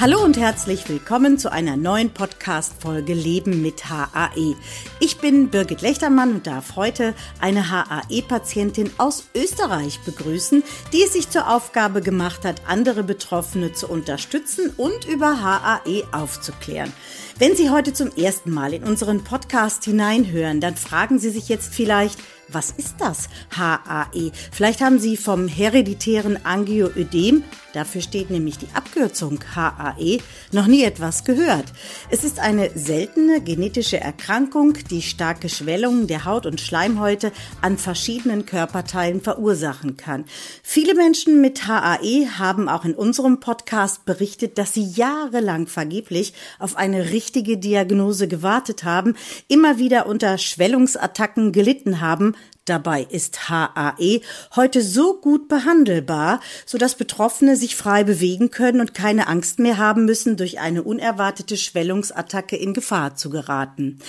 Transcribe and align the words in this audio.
Hallo 0.00 0.22
und 0.22 0.38
herzlich 0.38 0.88
willkommen 0.88 1.38
zu 1.38 1.50
einer 1.50 1.76
neuen 1.76 2.10
Podcast-Folge 2.10 3.14
Leben 3.14 3.62
mit 3.62 3.90
HAE. 3.90 4.54
Ich 5.00 5.18
bin 5.18 5.48
Birgit 5.48 5.82
Lechtermann 5.82 6.36
und 6.36 6.46
darf 6.46 6.76
heute 6.76 7.14
eine 7.40 7.68
HAE-Patientin 7.68 8.92
aus 8.98 9.28
Österreich 9.34 9.98
begrüßen, 10.06 10.62
die 10.92 11.02
es 11.02 11.14
sich 11.14 11.30
zur 11.30 11.50
Aufgabe 11.50 12.00
gemacht 12.00 12.44
hat, 12.44 12.62
andere 12.68 13.02
Betroffene 13.02 13.72
zu 13.72 13.88
unterstützen 13.88 14.72
und 14.76 15.04
über 15.04 15.42
HAE 15.42 16.04
aufzuklären. 16.12 16.92
Wenn 17.40 17.56
Sie 17.56 17.70
heute 17.70 17.92
zum 17.92 18.12
ersten 18.16 18.52
Mal 18.52 18.74
in 18.74 18.84
unseren 18.84 19.24
Podcast 19.24 19.84
hineinhören, 19.84 20.60
dann 20.60 20.76
fragen 20.76 21.18
Sie 21.18 21.30
sich 21.30 21.48
jetzt 21.48 21.74
vielleicht, 21.74 22.20
was 22.48 22.70
ist 22.70 22.96
das 22.98 23.28
HAE? 23.56 24.32
Vielleicht 24.52 24.80
haben 24.80 24.98
Sie 24.98 25.16
vom 25.16 25.48
hereditären 25.48 26.44
Angioödem, 26.44 27.44
dafür 27.72 28.00
steht 28.00 28.30
nämlich 28.30 28.58
die 28.58 28.68
Abkürzung 28.74 29.38
HAE, 29.54 30.18
noch 30.52 30.66
nie 30.66 30.82
etwas 30.82 31.24
gehört. 31.24 31.66
Es 32.10 32.24
ist 32.24 32.38
eine 32.38 32.70
seltene 32.74 33.40
genetische 33.40 34.00
Erkrankung, 34.00 34.74
die 34.90 35.02
starke 35.02 35.48
Schwellungen 35.48 36.06
der 36.06 36.24
Haut 36.24 36.46
und 36.46 36.60
Schleimhäute 36.60 37.32
an 37.60 37.78
verschiedenen 37.78 38.46
Körperteilen 38.46 39.20
verursachen 39.20 39.96
kann. 39.96 40.24
Viele 40.62 40.94
Menschen 40.94 41.40
mit 41.40 41.66
HAE 41.66 42.38
haben 42.38 42.68
auch 42.68 42.84
in 42.84 42.94
unserem 42.94 43.40
Podcast 43.40 44.04
berichtet, 44.04 44.58
dass 44.58 44.72
sie 44.72 44.84
jahrelang 44.84 45.66
vergeblich 45.66 46.32
auf 46.58 46.76
eine 46.76 47.10
richtige 47.10 47.58
Diagnose 47.58 48.28
gewartet 48.28 48.84
haben, 48.84 49.14
immer 49.48 49.78
wieder 49.78 50.06
unter 50.06 50.38
Schwellungsattacken 50.38 51.52
gelitten 51.52 52.00
haben, 52.00 52.34
Dabei 52.68 53.06
ist 53.08 53.48
HAE 53.48 54.20
heute 54.54 54.82
so 54.82 55.14
gut 55.20 55.48
behandelbar, 55.48 56.40
sodass 56.66 56.96
Betroffene 56.96 57.56
sich 57.56 57.76
frei 57.76 58.04
bewegen 58.04 58.50
können 58.50 58.80
und 58.80 58.92
keine 58.92 59.26
Angst 59.26 59.58
mehr 59.58 59.78
haben 59.78 60.04
müssen, 60.04 60.36
durch 60.36 60.60
eine 60.60 60.82
unerwartete 60.82 61.56
Schwellungsattacke 61.56 62.56
in 62.56 62.74
Gefahr 62.74 63.16
zu 63.16 63.30
geraten. 63.30 64.00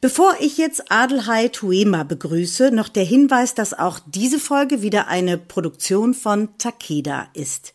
Bevor 0.00 0.36
ich 0.40 0.58
jetzt 0.58 0.90
Adelheid 0.90 1.62
Huema 1.62 2.04
begrüße, 2.04 2.70
noch 2.70 2.88
der 2.88 3.04
Hinweis, 3.04 3.54
dass 3.54 3.72
auch 3.72 3.98
diese 4.06 4.38
Folge 4.38 4.82
wieder 4.82 5.08
eine 5.08 5.38
Produktion 5.38 6.12
von 6.12 6.50
Takeda 6.58 7.28
ist. 7.32 7.72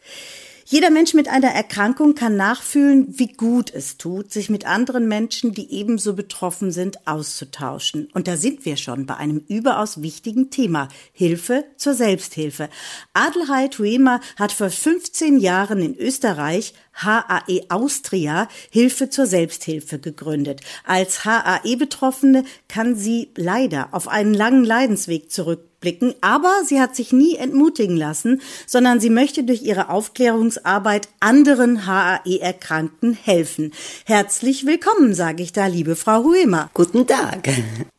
Jeder 0.70 0.90
Mensch 0.90 1.14
mit 1.14 1.30
einer 1.30 1.52
Erkrankung 1.52 2.14
kann 2.14 2.36
nachfühlen, 2.36 3.06
wie 3.08 3.32
gut 3.32 3.74
es 3.74 3.96
tut, 3.96 4.34
sich 4.34 4.50
mit 4.50 4.66
anderen 4.66 5.08
Menschen, 5.08 5.54
die 5.54 5.72
ebenso 5.72 6.14
betroffen 6.14 6.74
sind, 6.74 7.08
auszutauschen. 7.08 8.10
Und 8.14 8.28
da 8.28 8.36
sind 8.36 8.66
wir 8.66 8.76
schon 8.76 9.06
bei 9.06 9.16
einem 9.16 9.42
überaus 9.48 10.02
wichtigen 10.02 10.50
Thema. 10.50 10.90
Hilfe 11.14 11.64
zur 11.78 11.94
Selbsthilfe. 11.94 12.68
Adelheid 13.14 13.80
Huema 13.80 14.20
hat 14.36 14.52
vor 14.52 14.70
15 14.70 15.38
Jahren 15.38 15.82
in 15.82 15.96
Österreich 15.96 16.74
HAE 16.96 17.62
Austria 17.70 18.50
Hilfe 18.70 19.10
zur 19.10 19.26
Selbsthilfe 19.26 20.00
gegründet. 20.00 20.60
Als 20.84 21.24
HAE-Betroffene 21.24 22.44
kann 22.68 22.98
sie 22.98 23.30
leider 23.38 23.88
auf 23.94 24.10
einen 24.10 24.34
langen 24.34 24.66
Leidensweg 24.66 25.32
zurückblicken, 25.78 26.16
aber 26.22 26.64
sie 26.66 26.80
hat 26.80 26.96
sich 26.96 27.14
nie 27.14 27.36
entmutigen 27.36 27.98
lassen, 27.98 28.42
sondern 28.66 29.00
sie 29.00 29.10
möchte 29.10 29.44
durch 29.44 29.62
ihre 29.62 29.90
Aufklärungsarbeit 29.90 31.08
anderen 31.20 31.86
HAE-Erkrankten 31.86 33.14
helfen. 33.14 33.72
Herzlich 34.06 34.66
willkommen, 34.66 35.14
sage 35.14 35.44
ich 35.44 35.54
da, 35.54 35.68
liebe 35.68 35.96
Frau 35.96 36.24
Huemer. 36.24 36.70
Guten 36.74 37.08
Tag. 37.08 37.50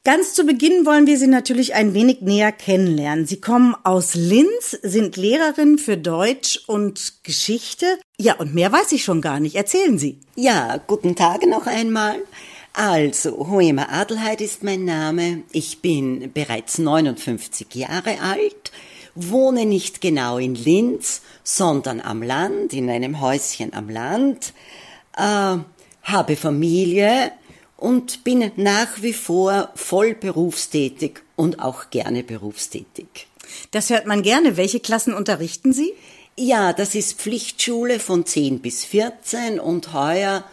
Ganz 0.04 0.34
zu 0.34 0.44
Beginn 0.44 0.86
wollen 0.86 1.06
wir 1.06 1.18
Sie 1.18 1.26
natürlich 1.26 1.74
ein 1.74 1.94
wenig 1.94 2.22
näher 2.22 2.52
kennenlernen. 2.52 3.26
Sie 3.26 3.40
kommen 3.40 3.74
aus 3.84 4.14
Linz, 4.14 4.78
sind 4.82 5.16
Lehrerin 5.16 5.78
für 5.78 5.96
Deutsch 5.96 6.60
und 6.66 7.24
Geschichte. 7.24 7.86
Ja, 8.18 8.34
und 8.36 8.54
mehr 8.54 8.72
weiß 8.72 8.92
ich 8.92 9.04
schon 9.04 9.20
gar 9.20 9.38
nicht. 9.38 9.54
Erzählen 9.54 9.98
Sie. 9.98 10.20
Ja, 10.34 10.78
guten 10.86 11.14
Tag 11.14 11.46
noch 11.46 11.66
einmal. 11.66 12.16
Also, 12.80 13.48
Hoema 13.48 13.88
Adelheid 13.90 14.40
ist 14.40 14.62
mein 14.62 14.84
Name. 14.84 15.42
Ich 15.50 15.82
bin 15.82 16.30
bereits 16.32 16.78
59 16.78 17.74
Jahre 17.74 18.20
alt, 18.20 18.70
wohne 19.16 19.66
nicht 19.66 20.00
genau 20.00 20.38
in 20.38 20.54
Linz, 20.54 21.22
sondern 21.42 22.00
am 22.00 22.22
Land, 22.22 22.72
in 22.72 22.88
einem 22.88 23.20
Häuschen 23.20 23.74
am 23.74 23.90
Land, 23.90 24.52
äh, 25.16 25.56
habe 26.04 26.36
Familie 26.36 27.32
und 27.76 28.22
bin 28.22 28.52
nach 28.54 29.02
wie 29.02 29.12
vor 29.12 29.72
voll 29.74 30.14
berufstätig 30.14 31.22
und 31.34 31.58
auch 31.58 31.90
gerne 31.90 32.22
berufstätig. 32.22 33.26
Das 33.72 33.90
hört 33.90 34.06
man 34.06 34.22
gerne. 34.22 34.56
Welche 34.56 34.78
Klassen 34.78 35.14
unterrichten 35.14 35.72
Sie? 35.72 35.94
Ja, 36.36 36.72
das 36.72 36.94
ist 36.94 37.18
Pflichtschule 37.18 37.98
von 37.98 38.24
10 38.24 38.60
bis 38.60 38.84
14 38.84 39.58
und 39.58 39.92
heuer 39.92 40.44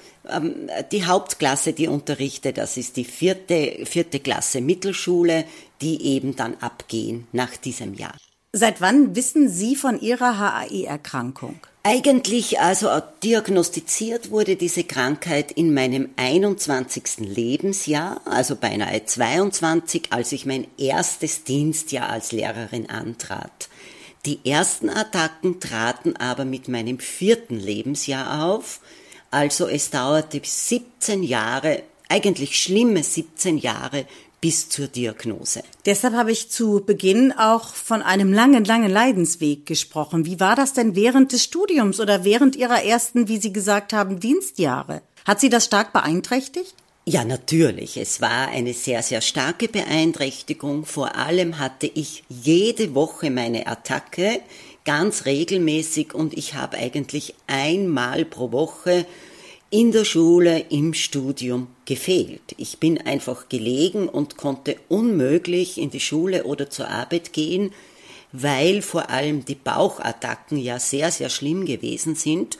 die 0.92 1.06
Hauptklasse, 1.06 1.74
die 1.74 1.88
unterrichte, 1.88 2.54
das 2.54 2.78
ist 2.78 2.98
die 2.98 3.06
vierte, 3.06 3.86
vierte 3.86 4.20
Klasse 4.20 4.62
Mittelschule, 4.62 5.46
die 5.82 6.02
eben 6.04 6.36
dann 6.36 6.56
abgehen 6.62 7.28
nach 7.32 7.56
diesem 7.58 7.94
Jahr. 7.94 8.16
Seit 8.54 8.80
wann 8.80 9.16
wissen 9.16 9.50
Sie 9.50 9.76
von 9.76 10.00
Ihrer 10.00 10.40
HAI-Erkrankung? 10.40 11.60
Eigentlich 11.84 12.60
also 12.62 12.90
diagnostiziert 13.22 14.32
wurde 14.32 14.56
diese 14.56 14.86
Krankheit 14.86 15.52
in 15.52 15.74
meinem 15.74 16.10
21. 16.16 17.18
Lebensjahr, 17.20 18.22
also 18.26 18.56
beinahe 18.56 19.06
22, 19.06 20.08
als 20.12 20.32
ich 20.32 20.46
mein 20.46 20.68
erstes 20.78 21.44
Dienstjahr 21.44 22.10
als 22.10 22.32
Lehrerin 22.32 22.90
antrat. 22.90 23.70
Die 24.26 24.40
ersten 24.50 24.90
Attacken 24.90 25.60
traten 25.60 26.16
aber 26.16 26.46
mit 26.46 26.68
meinem 26.68 26.98
vierten 26.98 27.60
Lebensjahr 27.60 28.46
auf, 28.46 28.80
also 29.36 29.68
es 29.68 29.90
dauerte 29.90 30.40
17 30.42 31.22
Jahre, 31.22 31.84
eigentlich 32.08 32.58
schlimme 32.58 33.04
17 33.04 33.58
Jahre 33.58 34.06
bis 34.40 34.70
zur 34.70 34.88
Diagnose. 34.88 35.62
Deshalb 35.86 36.14
habe 36.14 36.32
ich 36.32 36.50
zu 36.50 36.84
Beginn 36.86 37.34
auch 37.34 37.74
von 37.74 38.02
einem 38.02 38.32
langen, 38.32 38.64
langen 38.64 38.90
Leidensweg 38.90 39.66
gesprochen. 39.66 40.26
Wie 40.26 40.40
war 40.40 40.56
das 40.56 40.72
denn 40.72 40.96
während 40.96 41.34
des 41.34 41.44
Studiums 41.44 42.00
oder 42.00 42.24
während 42.24 42.56
Ihrer 42.56 42.84
ersten, 42.84 43.28
wie 43.28 43.38
Sie 43.38 43.52
gesagt 43.52 43.92
haben, 43.92 44.22
Dienstjahre? 44.22 45.02
Hat 45.26 45.42
Sie 45.42 45.50
das 45.50 45.66
stark 45.66 45.92
beeinträchtigt? 45.92 46.74
Ja, 47.04 47.26
natürlich. 47.26 47.98
Es 47.98 48.22
war 48.22 48.48
eine 48.48 48.74
sehr, 48.74 49.04
sehr 49.04 49.20
starke 49.20 49.68
Beeinträchtigung. 49.68 50.86
Vor 50.86 51.16
allem 51.16 51.60
hatte 51.60 51.92
ich 51.94 52.24
jede 52.30 52.96
Woche 52.96 53.30
meine 53.30 53.68
Attacke 53.68 54.40
ganz 54.86 55.26
regelmäßig 55.26 56.14
und 56.14 56.38
ich 56.38 56.54
habe 56.54 56.78
eigentlich 56.78 57.34
einmal 57.48 58.24
pro 58.24 58.52
Woche 58.52 59.06
in 59.72 59.92
der 59.92 60.06
Schule, 60.06 60.60
im 60.70 60.94
Studium 60.94 61.68
gefehlt. 61.86 62.56
Ich 62.58 62.80
bin 62.80 63.00
einfach 63.00 63.50
gelegen 63.50 64.08
und 64.08 64.38
konnte 64.38 64.78
unmöglich 64.88 65.80
in 65.80 65.90
die 65.90 66.00
Schule 66.00 66.46
oder 66.46 66.70
zur 66.70 66.88
Arbeit 66.88 67.34
gehen, 67.34 67.74
weil 68.32 68.82
vor 68.82 69.10
allem 69.10 69.44
die 69.44 69.56
Bauchattacken 69.56 70.58
ja 70.58 70.80
sehr, 70.80 71.12
sehr 71.12 71.30
schlimm 71.30 71.66
gewesen 71.66 72.16
sind 72.16 72.58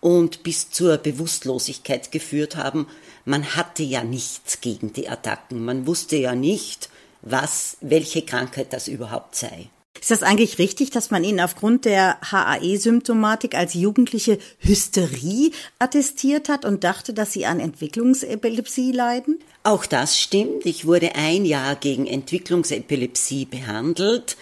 und 0.00 0.42
bis 0.42 0.70
zur 0.70 0.96
Bewusstlosigkeit 0.96 2.10
geführt 2.10 2.56
haben. 2.56 2.86
Man 3.24 3.54
hatte 3.54 3.82
ja 3.82 4.02
nichts 4.02 4.60
gegen 4.60 4.92
die 4.92 5.08
Attacken. 5.08 5.64
Man 5.64 5.86
wusste 5.86 6.16
ja 6.16 6.34
nicht, 6.34 6.88
was, 7.22 7.76
welche 7.80 8.22
Krankheit 8.22 8.72
das 8.72 8.88
überhaupt 8.88 9.36
sei. 9.36 9.68
Ist 10.00 10.10
das 10.10 10.22
eigentlich 10.22 10.58
richtig, 10.58 10.90
dass 10.90 11.10
man 11.10 11.24
Ihnen 11.24 11.40
aufgrund 11.40 11.84
der 11.84 12.18
HAE-Symptomatik 12.30 13.54
als 13.54 13.74
Jugendliche 13.74 14.38
Hysterie 14.58 15.52
attestiert 15.78 16.48
hat 16.48 16.64
und 16.64 16.84
dachte, 16.84 17.12
dass 17.12 17.32
Sie 17.32 17.46
an 17.46 17.60
Entwicklungsepilepsie 17.60 18.92
leiden? 18.92 19.38
Auch 19.62 19.86
das 19.86 20.20
stimmt. 20.20 20.66
Ich 20.66 20.86
wurde 20.86 21.14
ein 21.14 21.44
Jahr 21.44 21.74
gegen 21.76 22.06
Entwicklungsepilepsie 22.06 23.46
behandelt. 23.46 24.36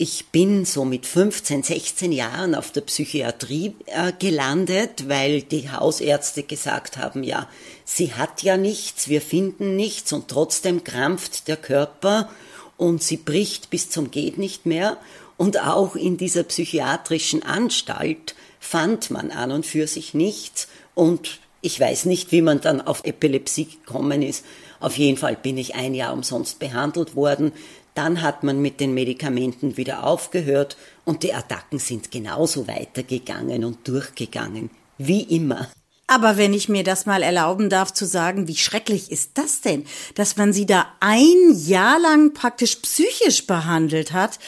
Ich 0.00 0.26
bin 0.26 0.64
so 0.64 0.84
mit 0.84 1.06
15, 1.06 1.64
16 1.64 2.12
Jahren 2.12 2.54
auf 2.54 2.70
der 2.70 2.82
Psychiatrie 2.82 3.74
äh, 3.86 4.12
gelandet, 4.16 5.08
weil 5.08 5.42
die 5.42 5.72
Hausärzte 5.72 6.44
gesagt 6.44 6.96
haben, 6.98 7.24
ja, 7.24 7.48
sie 7.84 8.14
hat 8.14 8.44
ja 8.44 8.56
nichts, 8.56 9.08
wir 9.08 9.20
finden 9.20 9.74
nichts 9.74 10.12
und 10.12 10.28
trotzdem 10.28 10.84
krampft 10.84 11.48
der 11.48 11.56
Körper 11.56 12.30
und 12.78 13.02
sie 13.02 13.18
bricht 13.18 13.68
bis 13.68 13.90
zum 13.90 14.10
geht 14.10 14.38
nicht 14.38 14.64
mehr. 14.64 14.96
Und 15.36 15.60
auch 15.60 15.94
in 15.94 16.16
dieser 16.16 16.44
psychiatrischen 16.44 17.42
Anstalt 17.42 18.34
fand 18.58 19.10
man 19.10 19.30
an 19.30 19.52
und 19.52 19.66
für 19.66 19.86
sich 19.86 20.14
nichts. 20.14 20.68
Und 20.94 21.40
ich 21.60 21.78
weiß 21.78 22.06
nicht, 22.06 22.32
wie 22.32 22.40
man 22.40 22.60
dann 22.60 22.80
auf 22.80 23.04
Epilepsie 23.04 23.66
gekommen 23.66 24.22
ist. 24.22 24.44
Auf 24.80 24.96
jeden 24.96 25.16
Fall 25.16 25.36
bin 25.36 25.58
ich 25.58 25.74
ein 25.74 25.94
Jahr 25.94 26.12
umsonst 26.12 26.58
behandelt 26.58 27.14
worden. 27.14 27.52
Dann 27.94 28.22
hat 28.22 28.44
man 28.44 28.62
mit 28.62 28.78
den 28.78 28.94
Medikamenten 28.94 29.76
wieder 29.76 30.04
aufgehört 30.04 30.76
und 31.04 31.24
die 31.24 31.34
Attacken 31.34 31.80
sind 31.80 32.12
genauso 32.12 32.68
weitergegangen 32.68 33.64
und 33.64 33.86
durchgegangen. 33.88 34.70
Wie 34.98 35.22
immer. 35.22 35.68
Aber 36.10 36.38
wenn 36.38 36.54
ich 36.54 36.70
mir 36.70 36.84
das 36.84 37.04
mal 37.04 37.22
erlauben 37.22 37.68
darf 37.68 37.92
zu 37.92 38.06
sagen, 38.06 38.48
wie 38.48 38.56
schrecklich 38.56 39.12
ist 39.12 39.32
das 39.34 39.60
denn, 39.60 39.84
dass 40.14 40.36
man 40.36 40.54
sie 40.54 40.64
da 40.64 40.86
ein 41.00 41.52
Jahr 41.54 42.00
lang 42.00 42.32
praktisch 42.32 42.76
psychisch 42.76 43.46
behandelt 43.46 44.12
hat 44.12 44.38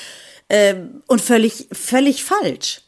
äh, 0.48 0.74
und 1.06 1.20
völlig, 1.20 1.68
völlig 1.70 2.24
falsch. 2.24 2.80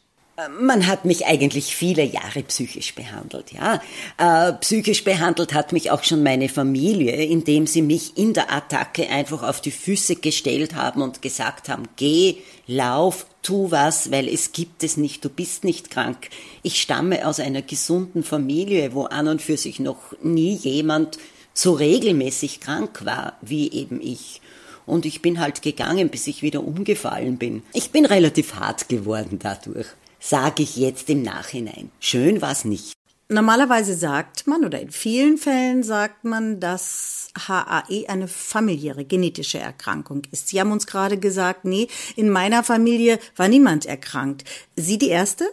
Man 0.58 0.86
hat 0.86 1.04
mich 1.04 1.26
eigentlich 1.26 1.76
viele 1.76 2.04
Jahre 2.04 2.42
psychisch 2.42 2.94
behandelt, 2.94 3.52
ja. 3.52 3.82
Äh, 4.16 4.54
psychisch 4.54 5.04
behandelt 5.04 5.52
hat 5.52 5.72
mich 5.72 5.90
auch 5.90 6.04
schon 6.04 6.22
meine 6.22 6.48
Familie, 6.48 7.22
indem 7.24 7.66
sie 7.66 7.82
mich 7.82 8.16
in 8.16 8.32
der 8.32 8.50
Attacke 8.50 9.10
einfach 9.10 9.42
auf 9.42 9.60
die 9.60 9.70
Füße 9.70 10.16
gestellt 10.16 10.74
haben 10.74 11.02
und 11.02 11.20
gesagt 11.20 11.68
haben, 11.68 11.82
geh, 11.96 12.36
lauf, 12.66 13.26
tu 13.42 13.70
was, 13.70 14.10
weil 14.10 14.26
es 14.26 14.52
gibt 14.52 14.82
es 14.84 14.96
nicht, 14.96 15.22
du 15.22 15.28
bist 15.28 15.64
nicht 15.64 15.90
krank. 15.90 16.30
Ich 16.62 16.80
stamme 16.80 17.26
aus 17.26 17.38
einer 17.38 17.60
gesunden 17.60 18.22
Familie, 18.22 18.94
wo 18.94 19.04
an 19.04 19.28
und 19.28 19.42
für 19.42 19.58
sich 19.58 19.80
noch 19.80 20.14
nie 20.22 20.54
jemand 20.54 21.18
so 21.52 21.74
regelmäßig 21.74 22.60
krank 22.60 23.04
war 23.04 23.36
wie 23.42 23.70
eben 23.70 24.00
ich. 24.00 24.40
Und 24.86 25.04
ich 25.04 25.20
bin 25.20 25.40
halt 25.40 25.60
gegangen, 25.60 26.08
bis 26.08 26.26
ich 26.26 26.40
wieder 26.42 26.64
umgefallen 26.64 27.36
bin. 27.36 27.62
Ich 27.74 27.90
bin 27.90 28.06
relativ 28.06 28.54
hart 28.54 28.88
geworden 28.88 29.38
dadurch 29.38 29.88
sage 30.22 30.62
ich 30.62 30.76
jetzt 30.76 31.10
im 31.10 31.22
Nachhinein. 31.22 31.90
Schön 31.98 32.40
war 32.40 32.52
es 32.52 32.64
nicht. 32.64 32.92
Normalerweise 33.28 33.94
sagt 33.94 34.46
man 34.46 34.64
oder 34.64 34.80
in 34.80 34.90
vielen 34.90 35.38
Fällen 35.38 35.82
sagt 35.82 36.24
man, 36.24 36.60
dass 36.60 37.28
HAE 37.48 38.08
eine 38.08 38.28
familiäre 38.28 39.04
genetische 39.04 39.58
Erkrankung 39.58 40.22
ist. 40.30 40.48
Sie 40.48 40.60
haben 40.60 40.70
uns 40.70 40.86
gerade 40.86 41.18
gesagt, 41.18 41.64
nee, 41.64 41.88
in 42.14 42.28
meiner 42.28 42.62
Familie 42.62 43.18
war 43.36 43.48
niemand 43.48 43.86
erkrankt. 43.86 44.44
Sie 44.76 44.98
die 44.98 45.08
erste? 45.08 45.48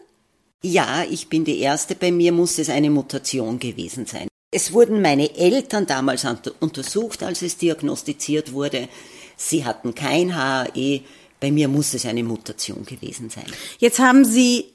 Ja, 0.61 1.05
ich 1.09 1.29
bin 1.29 1.45
die 1.45 1.59
erste. 1.59 1.95
Bei 1.95 2.11
mir 2.11 2.33
muss 2.33 2.59
es 2.59 2.69
eine 2.69 2.89
Mutation 2.89 3.59
gewesen 3.59 4.05
sein. 4.05 4.27
Es 4.51 4.73
wurden 4.73 5.01
meine 5.01 5.37
Eltern 5.37 5.85
damals 5.85 6.27
untersucht, 6.59 7.23
als 7.23 7.41
es 7.41 7.57
diagnostiziert 7.57 8.51
wurde. 8.51 8.89
Sie 9.37 9.63
hatten 9.63 9.95
kein 9.95 10.35
HAE. 10.35 11.01
Bei 11.39 11.51
mir 11.51 11.67
muss 11.67 11.93
es 11.93 12.05
eine 12.05 12.23
Mutation 12.23 12.85
gewesen 12.85 13.29
sein. 13.29 13.45
Jetzt 13.77 13.99
haben 13.99 14.25
Sie 14.25 14.65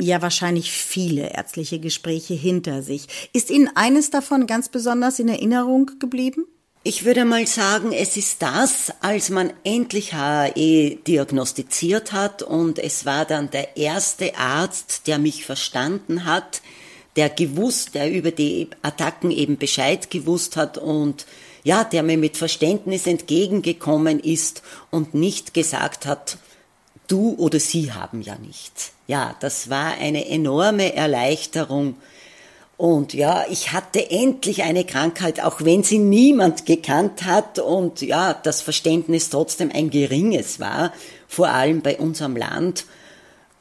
ja 0.00 0.22
wahrscheinlich 0.22 0.70
viele 0.70 1.32
ärztliche 1.32 1.78
Gespräche 1.78 2.34
hinter 2.34 2.82
sich. 2.82 3.06
Ist 3.32 3.50
Ihnen 3.50 3.70
eines 3.74 4.10
davon 4.10 4.46
ganz 4.46 4.68
besonders 4.68 5.18
in 5.18 5.28
Erinnerung 5.28 5.90
geblieben? 5.98 6.46
Ich 6.86 7.06
würde 7.06 7.24
mal 7.24 7.46
sagen, 7.46 7.92
es 7.92 8.18
ist 8.18 8.42
das, 8.42 8.92
als 9.00 9.30
man 9.30 9.54
endlich 9.64 10.12
HAE 10.12 10.98
diagnostiziert 11.06 12.12
hat 12.12 12.42
und 12.42 12.78
es 12.78 13.06
war 13.06 13.24
dann 13.24 13.50
der 13.50 13.78
erste 13.78 14.36
Arzt, 14.36 15.06
der 15.06 15.18
mich 15.18 15.46
verstanden 15.46 16.26
hat, 16.26 16.60
der 17.16 17.30
gewusst, 17.30 17.94
der 17.94 18.12
über 18.12 18.32
die 18.32 18.68
Attacken 18.82 19.30
eben 19.30 19.56
Bescheid 19.56 20.10
gewusst 20.10 20.56
hat 20.56 20.76
und 20.76 21.24
ja, 21.64 21.82
der 21.82 22.02
mir 22.02 22.18
mit 22.18 22.36
Verständnis 22.36 23.06
entgegengekommen 23.06 24.20
ist 24.20 24.62
und 24.90 25.14
nicht 25.14 25.54
gesagt 25.54 26.06
hat, 26.06 26.36
du 27.08 27.34
oder 27.38 27.58
sie 27.58 27.92
haben 27.92 28.20
ja 28.20 28.36
nichts. 28.36 28.92
Ja, 29.06 29.34
das 29.40 29.70
war 29.70 29.94
eine 29.98 30.28
enorme 30.28 30.94
Erleichterung. 30.94 31.96
Und 32.76 33.14
ja, 33.14 33.44
ich 33.50 33.72
hatte 33.72 34.10
endlich 34.10 34.62
eine 34.62 34.84
Krankheit, 34.84 35.40
auch 35.42 35.64
wenn 35.64 35.82
sie 35.82 35.98
niemand 35.98 36.66
gekannt 36.66 37.24
hat 37.24 37.58
und 37.58 38.02
ja, 38.02 38.34
das 38.34 38.60
Verständnis 38.60 39.30
trotzdem 39.30 39.70
ein 39.72 39.90
geringes 39.90 40.60
war, 40.60 40.92
vor 41.28 41.48
allem 41.48 41.82
bei 41.82 41.98
unserem 41.98 42.36
Land. 42.36 42.84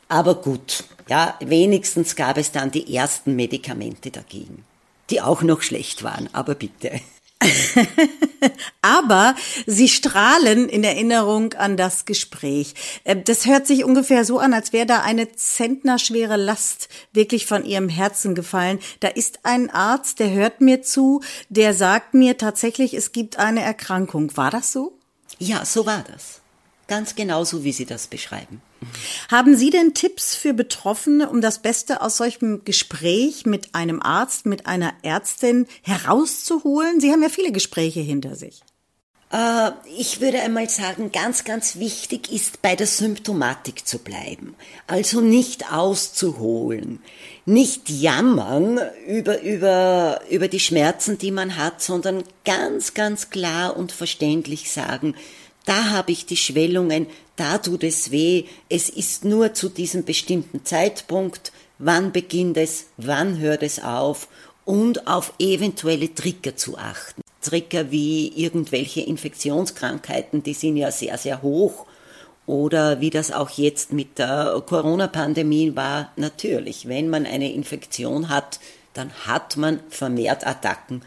Aber 0.09 0.35
gut, 0.35 0.83
ja, 1.09 1.38
wenigstens 1.39 2.15
gab 2.15 2.38
es 2.38 2.51
dann 2.51 2.71
die 2.71 2.95
ersten 2.95 3.35
Medikamente 3.35 4.09
dagegen, 4.09 4.65
die 5.09 5.21
auch 5.21 5.41
noch 5.41 5.61
schlecht 5.61 6.03
waren, 6.03 6.27
aber 6.33 6.56
bitte. 6.56 6.99
Aber 8.81 9.36
sie 9.66 9.90
strahlen 9.90 10.69
in 10.69 10.84
Erinnerung 10.84 11.54
an 11.54 11.78
das 11.78 12.06
Gespräch. 12.06 12.74
Äh, 13.04 13.18
das 13.18 13.45
hört 13.45 13.68
sich 13.68 13.84
ungefähr 13.84 14.25
so 14.25 14.40
an, 14.40 14.54
als 14.54 14.74
wäre 14.74 14.86
da 14.86 15.01
eine 15.01 15.31
zentnerschwere 15.31 16.38
Last 16.38 16.90
wirklich 17.12 17.45
von 17.45 17.66
ihrem 17.66 17.90
Herzen 17.90 18.36
gefallen. 18.36 18.80
Da 19.00 19.07
ist 19.07 19.40
ein 19.44 19.69
Arzt, 19.69 20.19
der 20.19 20.31
hört 20.31 20.62
mir 20.62 20.81
zu, 20.81 21.22
der 21.50 21.74
sagt 21.74 22.13
mir 22.13 22.38
tatsächlich, 22.38 22.94
es 22.94 23.12
gibt 23.12 23.40
eine 23.40 23.62
Erkrankung. 23.62 24.36
War 24.36 24.51
das 24.51 24.72
so? 24.72 24.98
Ja, 25.40 25.66
so 25.66 25.86
war 25.86 26.04
das. 26.12 26.42
Ganz 26.88 27.16
genauso, 27.16 27.63
wie 27.63 27.72
Sie 27.72 27.86
das 27.86 28.07
beschreiben. 28.07 28.62
Haben 29.30 29.56
Sie 29.56 29.69
denn 29.69 29.94
Tipps 29.94 30.35
für 30.35 30.53
Betroffene, 30.53 31.30
um 31.30 31.41
das 31.41 31.62
Beste 31.62 32.01
aus 32.01 32.18
solchem 32.18 32.63
Gespräch 32.65 33.45
mit 33.45 33.75
einem 33.75 34.01
Arzt, 34.01 34.45
mit 34.45 34.68
einer 34.68 34.94
Ärztin 35.03 35.68
herauszuholen? 35.81 37.00
Sie 37.00 37.12
haben 37.12 37.24
ja 37.24 37.30
viele 37.30 37.51
Gespräche 37.51 38.01
hinter 38.01 38.35
sich. 38.35 38.62
Äh, 39.33 39.71
ich 39.97 40.21
würde 40.21 40.41
einmal 40.41 40.69
sagen, 40.69 41.12
ganz, 41.12 41.44
ganz 41.44 41.77
wichtig 41.77 42.31
ist, 42.31 42.62
bei 42.62 42.75
der 42.75 42.88
Symptomatik 42.88 43.88
zu 43.88 43.97
bleiben. 43.97 44.56
Also 44.85 45.21
nicht 45.21 45.74
auszuholen, 45.74 47.00
nicht 47.45 47.89
jammern 47.89 48.80
über, 49.07 49.41
über, 49.41 50.21
über 50.30 50.47
die 50.47 50.59
Schmerzen, 50.59 51.18
die 51.18 51.31
man 51.31 51.57
hat, 51.57 51.81
sondern 51.81 52.24
ganz, 52.45 52.94
ganz 52.94 53.31
klar 53.31 53.75
und 53.75 53.91
verständlich 53.91 54.71
sagen, 54.71 55.15
da 55.65 55.85
habe 55.91 56.12
ich 56.12 56.25
die 56.25 56.38
Schwellungen, 56.38 57.07
da 57.35 57.57
tut 57.57 57.83
es 57.83 58.12
weh, 58.12 58.45
es 58.69 58.89
ist 58.89 59.25
nur 59.25 59.53
zu 59.53 59.69
diesem 59.69 60.03
bestimmten 60.03 60.65
Zeitpunkt, 60.65 61.51
wann 61.80 62.12
beginnt 62.12 62.57
es, 62.57 62.88
wann 62.97 63.39
hört 63.39 63.63
es 63.63 63.83
auf? 63.83 64.27
Und 64.65 65.07
auf 65.07 65.33
eventuelle 65.39 66.13
Trigger 66.13 66.56
zu 66.56 66.77
achten. 66.77 67.21
Trigger 67.41 67.91
wie 67.91 68.30
irgendwelche 68.30 69.01
Infektionskrankheiten, 69.01 70.44
die 70.44 70.53
sind 70.53 70.77
ja 70.77 70.89
sehr, 70.91 71.18
sehr 71.18 71.41
hoch. 71.41 71.85
Oder 72.45 73.01
wie 73.01 73.09
das 73.09 73.31
auch 73.31 73.50
jetzt 73.50 73.91
mit 73.91 74.19
der 74.19 74.62
Corona-Pandemie 74.65 75.75
war, 75.75 76.12
natürlich, 76.15 76.88
wenn 76.88 77.09
man 77.09 77.25
eine 77.25 77.51
Infektion 77.51 78.30
hat, 78.30 78.59
dann 78.94 79.12
hat 79.25 79.57
man 79.57 79.80
vermehrt 79.89 80.45
Attacken 80.45 81.01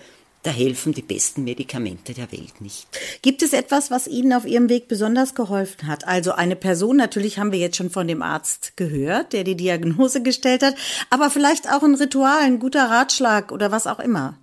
da 0.46 0.52
helfen 0.52 0.94
die 0.94 1.02
besten 1.02 1.42
Medikamente 1.42 2.14
der 2.14 2.30
Welt 2.30 2.60
nicht. 2.60 2.86
Gibt 3.20 3.42
es 3.42 3.52
etwas, 3.52 3.90
was 3.90 4.06
Ihnen 4.06 4.32
auf 4.32 4.46
Ihrem 4.46 4.68
Weg 4.68 4.86
besonders 4.86 5.34
geholfen 5.34 5.88
hat? 5.88 6.06
Also 6.06 6.32
eine 6.32 6.54
Person, 6.54 6.96
natürlich 6.96 7.38
haben 7.38 7.50
wir 7.50 7.58
jetzt 7.58 7.76
schon 7.76 7.90
von 7.90 8.06
dem 8.06 8.22
Arzt 8.22 8.76
gehört, 8.76 9.32
der 9.32 9.42
die 9.42 9.56
Diagnose 9.56 10.22
gestellt 10.22 10.62
hat, 10.62 10.76
aber 11.10 11.30
vielleicht 11.30 11.68
auch 11.68 11.82
ein 11.82 11.96
Ritual, 11.96 12.38
ein 12.42 12.60
guter 12.60 12.88
Ratschlag 12.88 13.50
oder 13.50 13.72
was 13.72 13.88
auch 13.88 13.98
immer. 13.98 14.38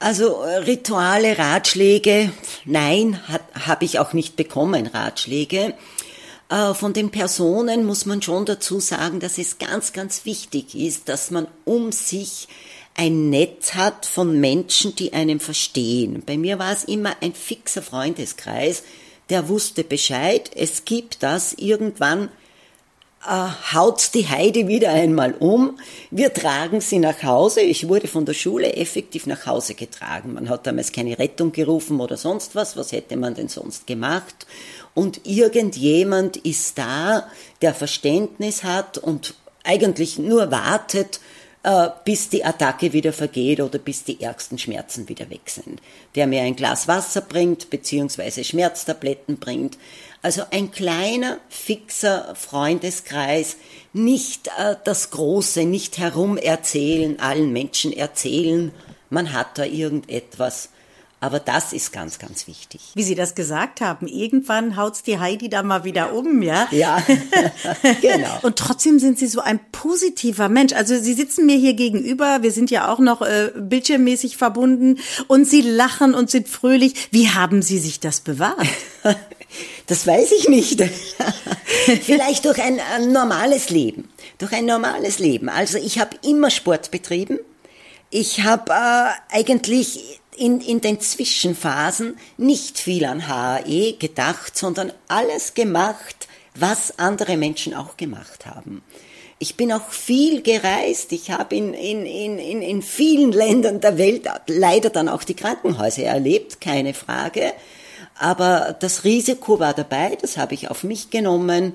Also 0.00 0.42
äh, 0.42 0.56
Rituale, 0.56 1.38
Ratschläge, 1.38 2.32
nein, 2.64 3.20
habe 3.54 3.84
ich 3.84 4.00
auch 4.00 4.14
nicht 4.14 4.34
bekommen, 4.34 4.88
Ratschläge. 4.88 5.74
Äh, 6.48 6.74
von 6.74 6.92
den 6.92 7.10
Personen 7.10 7.86
muss 7.86 8.04
man 8.04 8.20
schon 8.20 8.46
dazu 8.46 8.80
sagen, 8.80 9.20
dass 9.20 9.38
es 9.38 9.58
ganz, 9.58 9.92
ganz 9.92 10.24
wichtig 10.24 10.74
ist, 10.74 11.08
dass 11.08 11.30
man 11.30 11.46
um 11.64 11.92
sich 11.92 12.48
ein 12.96 13.30
Netz 13.30 13.74
hat 13.74 14.06
von 14.06 14.40
Menschen, 14.40 14.96
die 14.96 15.12
einem 15.12 15.38
verstehen. 15.38 16.22
Bei 16.24 16.36
mir 16.36 16.58
war 16.58 16.72
es 16.72 16.84
immer 16.84 17.14
ein 17.20 17.34
fixer 17.34 17.82
Freundeskreis, 17.82 18.82
der 19.28 19.48
wusste 19.48 19.84
Bescheid, 19.84 20.50
es 20.54 20.84
gibt 20.84 21.22
das, 21.22 21.52
irgendwann 21.54 22.30
äh, 23.26 23.48
haut 23.74 24.14
die 24.14 24.28
Heide 24.28 24.68
wieder 24.68 24.90
einmal 24.90 25.34
um, 25.34 25.78
wir 26.10 26.32
tragen 26.32 26.80
sie 26.80 27.00
nach 27.00 27.22
Hause. 27.24 27.60
Ich 27.60 27.88
wurde 27.88 28.06
von 28.06 28.24
der 28.24 28.34
Schule 28.34 28.74
effektiv 28.74 29.26
nach 29.26 29.46
Hause 29.46 29.74
getragen. 29.74 30.34
Man 30.34 30.48
hat 30.48 30.66
damals 30.66 30.92
keine 30.92 31.18
Rettung 31.18 31.50
gerufen 31.50 32.00
oder 32.00 32.16
sonst 32.16 32.54
was, 32.54 32.76
was 32.76 32.92
hätte 32.92 33.16
man 33.16 33.34
denn 33.34 33.48
sonst 33.48 33.86
gemacht? 33.86 34.46
Und 34.94 35.26
irgendjemand 35.26 36.36
ist 36.36 36.78
da, 36.78 37.28
der 37.62 37.74
Verständnis 37.74 38.62
hat 38.62 38.96
und 38.96 39.34
eigentlich 39.64 40.18
nur 40.18 40.52
wartet, 40.52 41.20
bis 42.04 42.28
die 42.28 42.44
Attacke 42.44 42.92
wieder 42.92 43.12
vergeht 43.12 43.60
oder 43.60 43.78
bis 43.78 44.04
die 44.04 44.22
ärgsten 44.22 44.56
Schmerzen 44.56 45.08
wieder 45.08 45.30
weg 45.30 45.50
sind. 45.50 45.80
Der 46.14 46.28
mir 46.28 46.42
ein 46.42 46.54
Glas 46.54 46.86
Wasser 46.86 47.22
bringt, 47.22 47.70
beziehungsweise 47.70 48.44
Schmerztabletten 48.44 49.38
bringt. 49.38 49.76
Also 50.22 50.42
ein 50.52 50.70
kleiner, 50.70 51.38
fixer 51.48 52.34
Freundeskreis, 52.36 53.56
nicht 53.92 54.48
äh, 54.58 54.76
das 54.84 55.10
Große, 55.10 55.64
nicht 55.64 55.98
herumerzählen, 55.98 57.18
allen 57.18 57.52
Menschen 57.52 57.92
erzählen, 57.92 58.70
man 59.10 59.32
hat 59.32 59.58
da 59.58 59.64
irgendetwas, 59.64 60.70
aber 61.26 61.40
das 61.40 61.72
ist 61.72 61.92
ganz, 61.92 62.20
ganz 62.20 62.46
wichtig. 62.46 62.80
Wie 62.94 63.02
Sie 63.02 63.16
das 63.16 63.34
gesagt 63.34 63.80
haben, 63.80 64.06
irgendwann 64.06 64.76
haut's 64.76 65.02
die 65.02 65.18
Heidi 65.18 65.48
da 65.48 65.64
mal 65.64 65.82
wieder 65.82 66.14
um, 66.14 66.40
ja? 66.40 66.68
Ja, 66.70 67.02
genau. 68.00 68.38
Und 68.42 68.56
trotzdem 68.56 69.00
sind 69.00 69.18
Sie 69.18 69.26
so 69.26 69.40
ein 69.40 69.58
positiver 69.72 70.48
Mensch. 70.48 70.72
Also 70.72 70.96
Sie 70.96 71.14
sitzen 71.14 71.44
mir 71.44 71.56
hier 71.56 71.74
gegenüber, 71.74 72.42
wir 72.42 72.52
sind 72.52 72.70
ja 72.70 72.92
auch 72.92 73.00
noch 73.00 73.22
äh, 73.22 73.50
bildschirmmäßig 73.56 74.36
verbunden 74.36 75.00
und 75.26 75.46
Sie 75.46 75.62
lachen 75.62 76.14
und 76.14 76.30
sind 76.30 76.48
fröhlich. 76.48 77.08
Wie 77.10 77.28
haben 77.30 77.60
Sie 77.60 77.78
sich 77.78 77.98
das 77.98 78.20
bewahrt? 78.20 78.56
Das 79.86 80.06
weiß 80.06 80.32
ich 80.32 80.48
nicht. 80.48 80.82
Vielleicht 82.02 82.44
durch 82.44 82.60
ein, 82.60 82.80
ein, 82.94 83.12
normales 83.12 83.70
Leben. 83.70 84.10
Durch 84.38 84.52
ein 84.52 84.66
normales 84.66 85.20
Leben. 85.20 85.48
Also 85.48 85.78
ich 85.78 86.00
habe 86.00 86.16
immer 86.24 86.50
Sport 86.50 86.90
betrieben. 86.90 87.38
Ich 88.10 88.42
habe 88.42 88.72
äh, 88.72 89.36
eigentlich 89.36 90.20
in, 90.36 90.60
in 90.60 90.80
den 90.80 91.00
Zwischenphasen 91.00 92.16
nicht 92.36 92.78
viel 92.78 93.04
an 93.04 93.28
HAE 93.28 93.94
gedacht, 93.98 94.56
sondern 94.56 94.92
alles 95.08 95.54
gemacht, 95.54 96.28
was 96.54 96.98
andere 96.98 97.36
Menschen 97.36 97.74
auch 97.74 97.96
gemacht 97.96 98.46
haben. 98.46 98.82
Ich 99.38 99.56
bin 99.56 99.70
auch 99.72 99.90
viel 99.90 100.40
gereist. 100.42 101.12
Ich 101.12 101.30
habe 101.30 101.54
in, 101.54 101.74
in, 101.74 102.06
in, 102.06 102.62
in 102.62 102.80
vielen 102.80 103.32
Ländern 103.32 103.80
der 103.80 103.98
Welt 103.98 104.26
leider 104.46 104.88
dann 104.88 105.10
auch 105.10 105.24
die 105.24 105.34
Krankenhäuser 105.34 106.04
erlebt, 106.04 106.60
keine 106.60 106.94
Frage. 106.94 107.52
Aber 108.18 108.74
das 108.80 109.04
Risiko 109.04 109.60
war 109.60 109.74
dabei, 109.74 110.16
das 110.18 110.38
habe 110.38 110.54
ich 110.54 110.70
auf 110.70 110.84
mich 110.84 111.10
genommen 111.10 111.74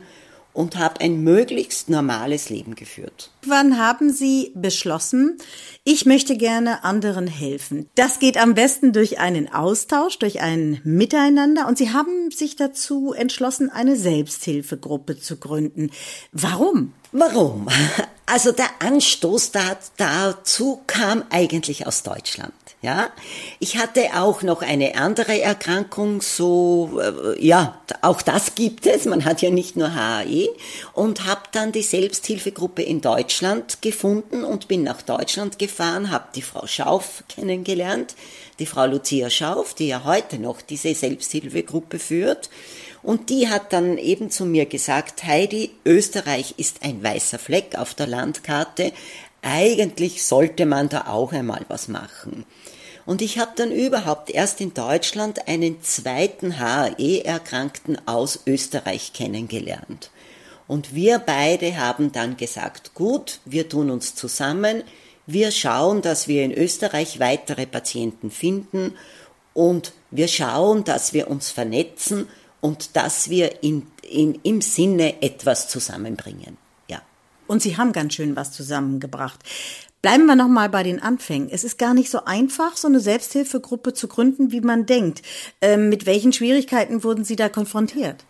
und 0.54 0.78
habe 0.78 1.02
ein 1.02 1.24
möglichst 1.24 1.90
normales 1.90 2.50
Leben 2.50 2.76
geführt. 2.76 3.32
Wann 3.46 3.78
haben 3.78 4.12
Sie 4.12 4.52
beschlossen, 4.56 5.38
ich 5.84 6.06
möchte 6.06 6.38
gerne 6.38 6.84
anderen 6.84 7.28
helfen? 7.28 7.90
Das 7.96 8.20
geht 8.20 8.38
am 8.38 8.54
besten 8.54 8.94
durch 8.94 9.20
einen 9.20 9.52
Austausch, 9.52 10.20
durch 10.20 10.42
ein 10.42 10.82
Miteinander 10.84 11.68
und 11.68 11.78
Sie 11.78 11.92
haben 11.92 12.32
sich 12.32 12.56
dazu 12.56 13.14
entschlossen, 13.14 13.70
eine 13.70 13.96
Selbsthilfegruppe 13.96 15.20
zu 15.20 15.38
gründen. 15.38 15.92
Warum? 16.32 16.94
Warum? 17.12 17.68
Also 18.32 18.54
der 18.54 18.70
Anstoß 18.80 19.52
dazu 19.98 20.82
kam 20.88 21.26
eigentlich 21.32 21.86
aus 21.86 22.02
Deutschland. 22.02 22.54
Ja, 22.82 23.10
ich 23.60 23.78
hatte 23.78 24.06
auch 24.16 24.42
noch 24.42 24.62
eine 24.62 24.96
andere 24.96 25.42
Erkrankung, 25.42 26.22
so 26.22 27.02
äh, 27.02 27.46
ja, 27.46 27.80
auch 28.02 28.22
das 28.22 28.56
gibt 28.56 28.88
es. 28.88 29.04
Man 29.04 29.26
hat 29.26 29.42
ja 29.42 29.52
nicht 29.52 29.76
nur 29.76 29.94
HAE 29.94 30.48
und 30.94 31.26
habe 31.26 31.42
dann 31.52 31.74
die 31.74 31.84
Selbsthilfegruppe 31.84 32.82
in 32.82 33.02
Deutschland 33.02 33.82
gefunden 33.82 34.46
und 34.46 34.70
bin 34.70 34.84
nach 34.84 35.02
Deutschland 35.02 35.60
gefahren, 35.60 36.10
habe 36.10 36.30
die 36.34 36.42
Frau 36.42 36.66
Schauf 36.66 37.26
kennengelernt, 37.28 38.16
die 38.60 38.66
Frau 38.66 38.86
Lucia 38.86 39.30
Schauf, 39.30 39.74
die 39.74 39.90
ja 39.90 40.06
heute 40.06 40.40
noch 40.40 40.62
diese 40.62 40.96
Selbsthilfegruppe 40.96 42.00
führt. 42.00 42.50
Und 43.04 43.30
die 43.30 43.50
hat 43.50 43.74
dann 43.74 43.98
eben 43.98 44.30
zu 44.30 44.46
mir 44.46 44.66
gesagt, 44.66 45.24
Heidi, 45.24 45.72
Österreich 45.86 46.56
ist 46.58 46.84
ein 46.84 47.04
weißer 47.04 47.40
Fleck 47.40 47.76
auf 47.78 47.94
der 47.94 48.08
Landkarte. 48.08 48.94
Eigentlich 49.42 50.24
sollte 50.24 50.66
man 50.66 50.90
da 50.90 51.08
auch 51.08 51.34
einmal 51.34 51.66
was 51.68 51.88
machen. 51.88 52.46
Und 53.06 53.22
ich 53.22 53.40
habe 53.40 53.52
dann 53.56 53.72
überhaupt 53.72 54.30
erst 54.30 54.62
in 54.62 54.74
Deutschland 54.74 55.48
einen 55.48 55.82
zweiten 55.82 56.60
HAE-Erkrankten 56.60 57.98
aus 58.08 58.42
Österreich 58.46 59.14
kennengelernt. 59.14 60.12
Und 60.68 60.94
wir 60.94 61.20
beide 61.20 61.78
haben 61.78 62.12
dann 62.12 62.38
gesagt, 62.38 62.94
gut, 62.94 63.40
wir 63.46 63.68
tun 63.68 63.90
uns 63.90 64.16
zusammen, 64.16 64.84
wir 65.26 65.52
schauen, 65.52 66.02
dass 66.02 66.28
wir 66.28 66.44
in 66.44 66.54
Österreich 66.54 67.20
weitere 67.20 67.66
Patienten 67.66 68.32
finden 68.32 68.94
und 69.54 69.94
wir 70.12 70.28
schauen, 70.28 70.84
dass 70.84 71.14
wir 71.14 71.30
uns 71.30 71.52
vernetzen 71.52 72.28
und 72.62 72.96
dass 72.96 73.30
wir 73.30 73.64
in, 73.64 73.88
in, 74.10 74.40
im 74.44 74.62
Sinne 74.62 75.22
etwas 75.22 75.68
zusammenbringen. 75.68 76.58
Ja. 76.88 77.02
Und 77.48 77.62
Sie 77.62 77.78
haben 77.78 77.92
ganz 77.92 78.14
schön 78.14 78.36
was 78.36 78.52
zusammengebracht. 78.54 79.40
Bleiben 80.02 80.26
wir 80.26 80.36
nochmal 80.36 80.70
bei 80.70 80.82
den 80.82 81.02
Anfängen. 81.02 81.50
Es 81.52 81.64
ist 81.64 81.78
gar 81.78 81.94
nicht 81.94 82.10
so 82.10 82.26
einfach, 82.26 82.76
so 82.76 82.88
eine 82.88 83.00
Selbsthilfegruppe 83.00 83.94
zu 83.94 84.08
gründen, 84.08 84.52
wie 84.52 84.62
man 84.62 84.86
denkt. 84.88 85.22
Ähm, 85.62 85.90
mit 85.90 86.06
welchen 86.08 86.34
Schwierigkeiten 86.34 87.04
wurden 87.04 87.24
Sie 87.24 87.36
da 87.36 87.50
konfrontiert? 87.50 88.24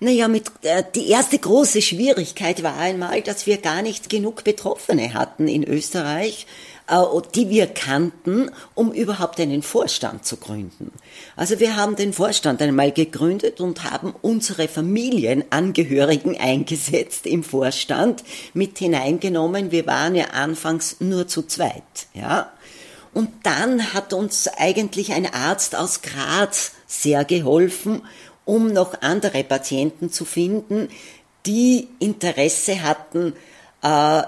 Naja, 0.00 0.28
mit, 0.28 0.50
äh, 0.62 0.82
die 0.94 1.08
erste 1.08 1.38
große 1.38 1.80
Schwierigkeit 1.80 2.62
war 2.62 2.76
einmal, 2.76 3.22
dass 3.22 3.46
wir 3.46 3.56
gar 3.56 3.80
nicht 3.80 4.10
genug 4.10 4.44
Betroffene 4.44 5.14
hatten 5.14 5.48
in 5.48 5.64
Österreich, 5.64 6.46
die 7.34 7.48
wir 7.48 7.66
kannten, 7.66 8.50
um 8.74 8.92
überhaupt 8.92 9.40
einen 9.40 9.62
Vorstand 9.62 10.26
zu 10.26 10.36
gründen. 10.36 10.92
Also 11.34 11.58
wir 11.58 11.76
haben 11.76 11.96
den 11.96 12.12
Vorstand 12.12 12.60
einmal 12.60 12.92
gegründet 12.92 13.60
und 13.60 13.90
haben 13.90 14.14
unsere 14.20 14.68
Familienangehörigen 14.68 16.36
eingesetzt 16.40 17.26
im 17.26 17.42
Vorstand, 17.42 18.22
mit 18.52 18.78
hineingenommen. 18.78 19.70
Wir 19.70 19.86
waren 19.86 20.14
ja 20.14 20.26
anfangs 20.32 20.96
nur 21.00 21.26
zu 21.26 21.42
zweit, 21.42 21.82
ja. 22.12 22.52
Und 23.14 23.30
dann 23.44 23.94
hat 23.94 24.12
uns 24.12 24.48
eigentlich 24.48 25.12
ein 25.12 25.32
Arzt 25.32 25.76
aus 25.76 26.02
Graz 26.02 26.72
sehr 26.86 27.24
geholfen, 27.24 28.02
um 28.44 28.72
noch 28.72 29.00
andere 29.02 29.44
Patienten 29.44 30.10
zu 30.10 30.24
finden, 30.24 30.88
die 31.46 31.88
Interesse 32.00 32.82
hatten, 32.82 33.32
äh, 33.32 33.53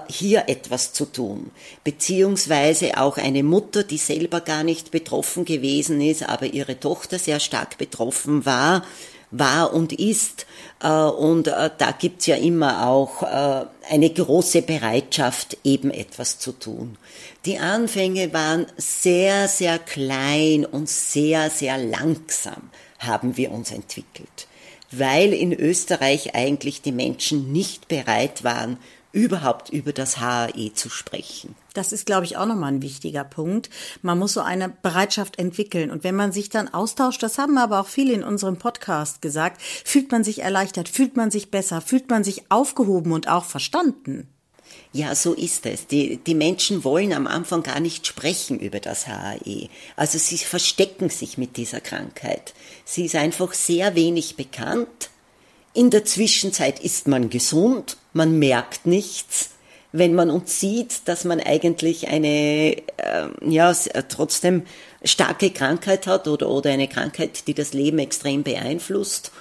hier 0.07 0.43
etwas 0.47 0.93
zu 0.93 1.05
tun. 1.05 1.49
Beziehungsweise 1.83 2.97
auch 2.97 3.17
eine 3.17 3.41
Mutter, 3.41 3.83
die 3.83 3.97
selber 3.97 4.41
gar 4.41 4.63
nicht 4.63 4.91
betroffen 4.91 5.45
gewesen 5.45 5.99
ist, 5.99 6.29
aber 6.29 6.45
ihre 6.45 6.79
Tochter 6.79 7.17
sehr 7.17 7.39
stark 7.39 7.79
betroffen 7.79 8.45
war, 8.45 8.83
war 9.31 9.73
und 9.73 9.93
ist. 9.93 10.45
Äh, 10.81 10.89
und 10.89 11.47
äh, 11.47 11.71
da 11.75 11.91
gibt's 11.91 12.27
ja 12.27 12.35
immer 12.35 12.87
auch 12.87 13.23
eine 13.23 14.09
große 14.09 14.61
Bereitschaft, 14.61 15.57
eben 15.63 15.91
etwas 15.91 16.39
zu 16.39 16.51
tun. 16.51 16.97
Die 17.45 17.59
Anfänge 17.59 18.33
waren 18.33 18.67
sehr, 18.77 19.47
sehr 19.47 19.79
klein 19.79 20.65
und 20.65 20.89
sehr, 20.89 21.49
sehr 21.49 21.77
langsam 21.77 22.69
haben 22.99 23.37
wir 23.37 23.51
uns 23.51 23.71
entwickelt, 23.71 24.47
weil 24.91 25.33
in 25.33 25.53
Österreich 25.53 26.35
eigentlich 26.35 26.81
die 26.81 26.91
Menschen 26.91 27.51
nicht 27.51 27.87
bereit 27.87 28.43
waren, 28.43 28.77
überhaupt 29.11 29.69
über 29.69 29.93
das 29.93 30.19
HAE 30.19 30.73
zu 30.73 30.89
sprechen. 30.89 31.55
Das 31.73 31.91
ist, 31.91 32.05
glaube 32.05 32.25
ich, 32.25 32.37
auch 32.37 32.45
nochmal 32.45 32.73
ein 32.73 32.81
wichtiger 32.81 33.23
Punkt. 33.23 33.69
Man 34.01 34.19
muss 34.19 34.33
so 34.33 34.41
eine 34.41 34.69
Bereitschaft 34.69 35.39
entwickeln. 35.39 35.91
Und 35.91 36.03
wenn 36.03 36.15
man 36.15 36.31
sich 36.31 36.49
dann 36.49 36.73
austauscht, 36.73 37.23
das 37.23 37.37
haben 37.37 37.57
aber 37.57 37.79
auch 37.79 37.87
viele 37.87 38.13
in 38.13 38.23
unserem 38.23 38.57
Podcast 38.57 39.21
gesagt, 39.21 39.61
fühlt 39.61 40.11
man 40.11 40.23
sich 40.23 40.41
erleichtert, 40.41 40.89
fühlt 40.89 41.15
man 41.15 41.31
sich 41.31 41.51
besser, 41.51 41.81
fühlt 41.81 42.09
man 42.09 42.23
sich 42.23 42.51
aufgehoben 42.51 43.11
und 43.11 43.27
auch 43.27 43.45
verstanden. 43.45 44.27
Ja, 44.93 45.15
so 45.15 45.33
ist 45.33 45.65
es. 45.65 45.87
Die, 45.87 46.17
die 46.17 46.35
Menschen 46.35 46.83
wollen 46.83 47.13
am 47.13 47.27
Anfang 47.27 47.63
gar 47.63 47.79
nicht 47.79 48.07
sprechen 48.07 48.59
über 48.59 48.79
das 48.79 49.07
HAE. 49.07 49.69
Also 49.95 50.17
sie 50.17 50.37
verstecken 50.37 51.09
sich 51.09 51.37
mit 51.37 51.57
dieser 51.57 51.81
Krankheit. 51.81 52.53
Sie 52.85 53.05
ist 53.05 53.15
einfach 53.15 53.53
sehr 53.53 53.95
wenig 53.95 54.35
bekannt. 54.37 55.09
In 55.73 55.91
der 55.91 56.05
Zwischenzeit 56.05 56.79
ist 56.79 57.07
man 57.07 57.29
gesund, 57.29 57.97
man 58.17 58.37
merkt 58.37 58.85
nichts. 58.85 59.51
Wenn 59.93 60.13
man 60.13 60.29
uns 60.29 60.59
sieht, 60.59 61.07
dass 61.07 61.23
man 61.23 61.39
eigentlich 61.39 62.09
eine, 62.09 62.75
äh, 62.97 63.27
ja, 63.41 63.73
trotzdem 64.09 64.63
starke 65.03 65.49
Krankheit 65.51 66.07
hat 66.07 66.27
oder, 66.27 66.49
oder 66.49 66.71
eine 66.71 66.89
Krankheit, 66.89 67.47
die 67.47 67.53
das 67.53 67.73
Leben 67.73 67.99
extrem 67.99 68.43
beeinflusst, 68.43 69.31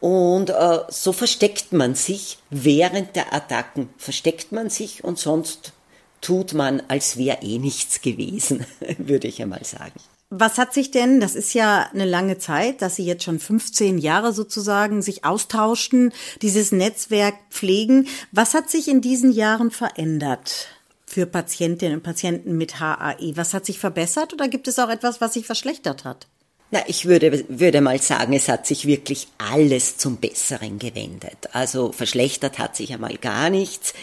und 0.00 0.50
äh, 0.50 0.78
so 0.88 1.12
versteckt 1.12 1.72
man 1.72 1.96
sich 1.96 2.38
während 2.50 3.16
der 3.16 3.34
Attacken, 3.34 3.90
versteckt 3.98 4.52
man 4.52 4.70
sich 4.70 5.02
und 5.02 5.18
sonst 5.18 5.72
tut 6.20 6.54
man, 6.54 6.82
als 6.88 7.16
wäre 7.16 7.42
eh 7.42 7.58
nichts 7.58 8.00
gewesen, 8.00 8.64
würde 8.98 9.28
ich 9.28 9.42
einmal 9.42 9.64
sagen. 9.64 10.00
Was 10.30 10.58
hat 10.58 10.74
sich 10.74 10.90
denn, 10.90 11.20
das 11.20 11.34
ist 11.34 11.54
ja 11.54 11.88
eine 11.94 12.04
lange 12.04 12.36
Zeit, 12.36 12.82
dass 12.82 12.96
Sie 12.96 13.04
jetzt 13.04 13.24
schon 13.24 13.38
15 13.38 13.96
Jahre 13.96 14.34
sozusagen 14.34 15.00
sich 15.00 15.24
austauschen, 15.24 16.12
dieses 16.42 16.70
Netzwerk 16.70 17.34
pflegen. 17.48 18.06
Was 18.30 18.52
hat 18.52 18.68
sich 18.68 18.88
in 18.88 19.00
diesen 19.00 19.32
Jahren 19.32 19.70
verändert 19.70 20.68
für 21.06 21.24
Patientinnen 21.24 21.96
und 21.96 22.02
Patienten 22.02 22.58
mit 22.58 22.78
HAE? 22.78 23.36
Was 23.36 23.54
hat 23.54 23.64
sich 23.64 23.78
verbessert 23.78 24.34
oder 24.34 24.48
gibt 24.48 24.68
es 24.68 24.78
auch 24.78 24.90
etwas, 24.90 25.22
was 25.22 25.32
sich 25.32 25.46
verschlechtert 25.46 26.04
hat? 26.04 26.26
Na, 26.70 26.80
ich 26.86 27.06
würde, 27.06 27.46
würde 27.48 27.80
mal 27.80 27.98
sagen, 27.98 28.34
es 28.34 28.46
hat 28.50 28.66
sich 28.66 28.86
wirklich 28.86 29.28
alles 29.38 29.96
zum 29.96 30.18
Besseren 30.18 30.78
gewendet. 30.78 31.48
Also 31.52 31.92
verschlechtert 31.92 32.58
hat 32.58 32.76
sich 32.76 32.92
einmal 32.92 33.16
gar 33.16 33.48
nichts. 33.48 33.94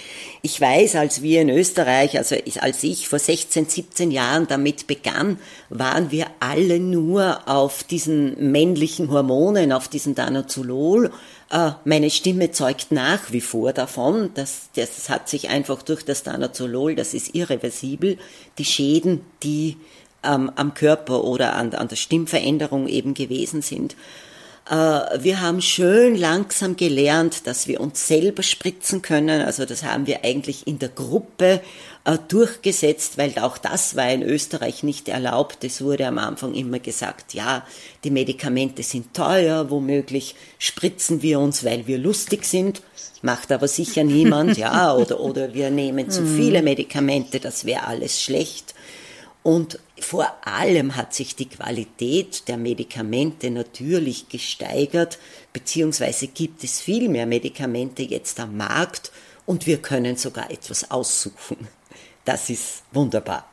Ich 0.42 0.60
weiß, 0.60 0.96
als 0.96 1.22
wir 1.22 1.42
in 1.42 1.50
Österreich, 1.50 2.18
also 2.18 2.36
als 2.60 2.84
ich 2.84 3.08
vor 3.08 3.20
16, 3.20 3.70
17 3.70 4.10
Jahren 4.10 4.48
damit 4.48 4.88
begann, 4.88 5.38
waren 5.70 6.10
wir 6.10 6.26
alle 6.40 6.80
nur 6.80 7.48
auf 7.48 7.84
diesen 7.84 8.52
männlichen 8.52 9.12
Hormonen, 9.12 9.72
auf 9.72 9.88
diesen 9.88 10.16
Danazolol. 10.16 11.12
Äh, 11.52 11.72
meine 11.84 12.10
Stimme 12.10 12.50
zeugt 12.50 12.92
nach 12.92 13.32
wie 13.32 13.42
vor 13.42 13.74
davon. 13.74 14.32
Das, 14.34 14.70
das 14.76 15.08
hat 15.10 15.30
sich 15.30 15.50
einfach 15.50 15.84
durch 15.84 16.04
das 16.04 16.24
Danazolol, 16.24 16.96
das 16.96 17.14
ist 17.14 17.36
irreversibel, 17.36 18.18
die 18.58 18.66
Schäden, 18.66 19.22
die 19.44 19.78
ähm, 20.26 20.52
am 20.56 20.74
Körper 20.74 21.24
oder 21.24 21.54
an, 21.54 21.74
an 21.74 21.88
der 21.88 21.96
Stimmveränderung 21.96 22.88
eben 22.88 23.14
gewesen 23.14 23.62
sind. 23.62 23.96
Äh, 24.70 24.74
wir 24.74 25.42
haben 25.42 25.62
schön 25.62 26.16
langsam 26.16 26.76
gelernt, 26.76 27.46
dass 27.46 27.68
wir 27.68 27.80
uns 27.80 28.08
selber 28.08 28.44
spritzen 28.44 29.02
können. 29.02 29.42
Also 29.42 29.66
das 29.66 29.84
haben 29.84 30.08
wir 30.08 30.24
eigentlich 30.24 30.66
in 30.66 30.80
der 30.80 30.90
Gruppe 30.90 31.62
äh, 32.04 32.18
durchgesetzt, 32.28 33.18
weil 33.18 33.38
auch 33.40 33.58
das 33.58 33.96
war 33.96 34.10
in 34.12 34.24
Österreich 34.24 34.82
nicht 34.84 35.08
erlaubt. 35.08 35.64
Es 35.64 35.82
wurde 35.82 36.08
am 36.08 36.18
Anfang 36.18 36.56
immer 36.56 36.80
gesagt, 36.80 37.34
ja, 37.34 37.66
die 38.04 38.12
Medikamente 38.12 38.82
sind 38.82 39.14
teuer, 39.14 39.70
womöglich 39.70 40.36
spritzen 40.58 41.22
wir 41.22 41.40
uns, 41.40 41.64
weil 41.64 41.86
wir 41.86 42.00
lustig 42.00 42.46
sind. 42.46 42.82
Macht 43.22 43.52
aber 43.52 43.68
sicher 43.68 44.04
niemand, 44.04 44.58
ja, 44.58 44.94
oder, 44.94 45.20
oder 45.20 45.54
wir 45.54 45.70
nehmen 45.72 46.10
zu 46.10 46.22
mhm. 46.24 46.38
viele 46.38 46.62
Medikamente, 46.62 47.40
das 47.40 47.66
wäre 47.66 47.86
alles 47.86 48.22
schlecht. 48.22 48.76
Und 49.46 49.78
vor 50.00 50.34
allem 50.42 50.96
hat 50.96 51.14
sich 51.14 51.36
die 51.36 51.48
Qualität 51.48 52.48
der 52.48 52.58
Medikamente 52.58 53.52
natürlich 53.52 54.28
gesteigert, 54.28 55.20
beziehungsweise 55.54 56.26
gibt 56.26 56.64
es 56.64 56.82
viel 56.82 57.10
mehr 57.10 57.28
Medikamente 57.28 58.02
jetzt 58.02 58.40
am 58.40 58.58
Markt 58.58 59.12
und 59.46 59.68
wir 59.68 59.78
können 59.84 60.18
sogar 60.18 60.50
etwas 60.50 60.90
aussuchen. 60.90 61.68
Das 62.26 62.50
ist 62.50 62.82
wunderbar. 62.92 63.48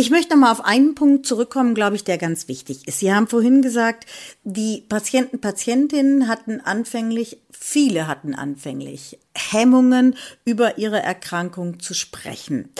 Ich 0.00 0.08
möchte 0.08 0.30
noch 0.30 0.40
mal 0.40 0.50
auf 0.50 0.64
einen 0.64 0.94
Punkt 0.94 1.26
zurückkommen, 1.26 1.74
glaube 1.74 1.94
ich, 1.94 2.04
der 2.04 2.16
ganz 2.16 2.48
wichtig 2.48 2.88
ist. 2.88 3.00
Sie 3.00 3.12
haben 3.12 3.26
vorhin 3.26 3.60
gesagt, 3.60 4.06
die 4.44 4.82
Patienten, 4.88 5.42
Patientinnen 5.42 6.26
hatten 6.26 6.62
anfänglich, 6.62 7.36
viele 7.50 8.06
hatten 8.06 8.34
anfänglich 8.34 9.18
Hemmungen, 9.36 10.16
über 10.46 10.78
ihre 10.78 11.02
Erkrankung 11.02 11.80
zu 11.80 11.92
sprechen. 11.92 12.70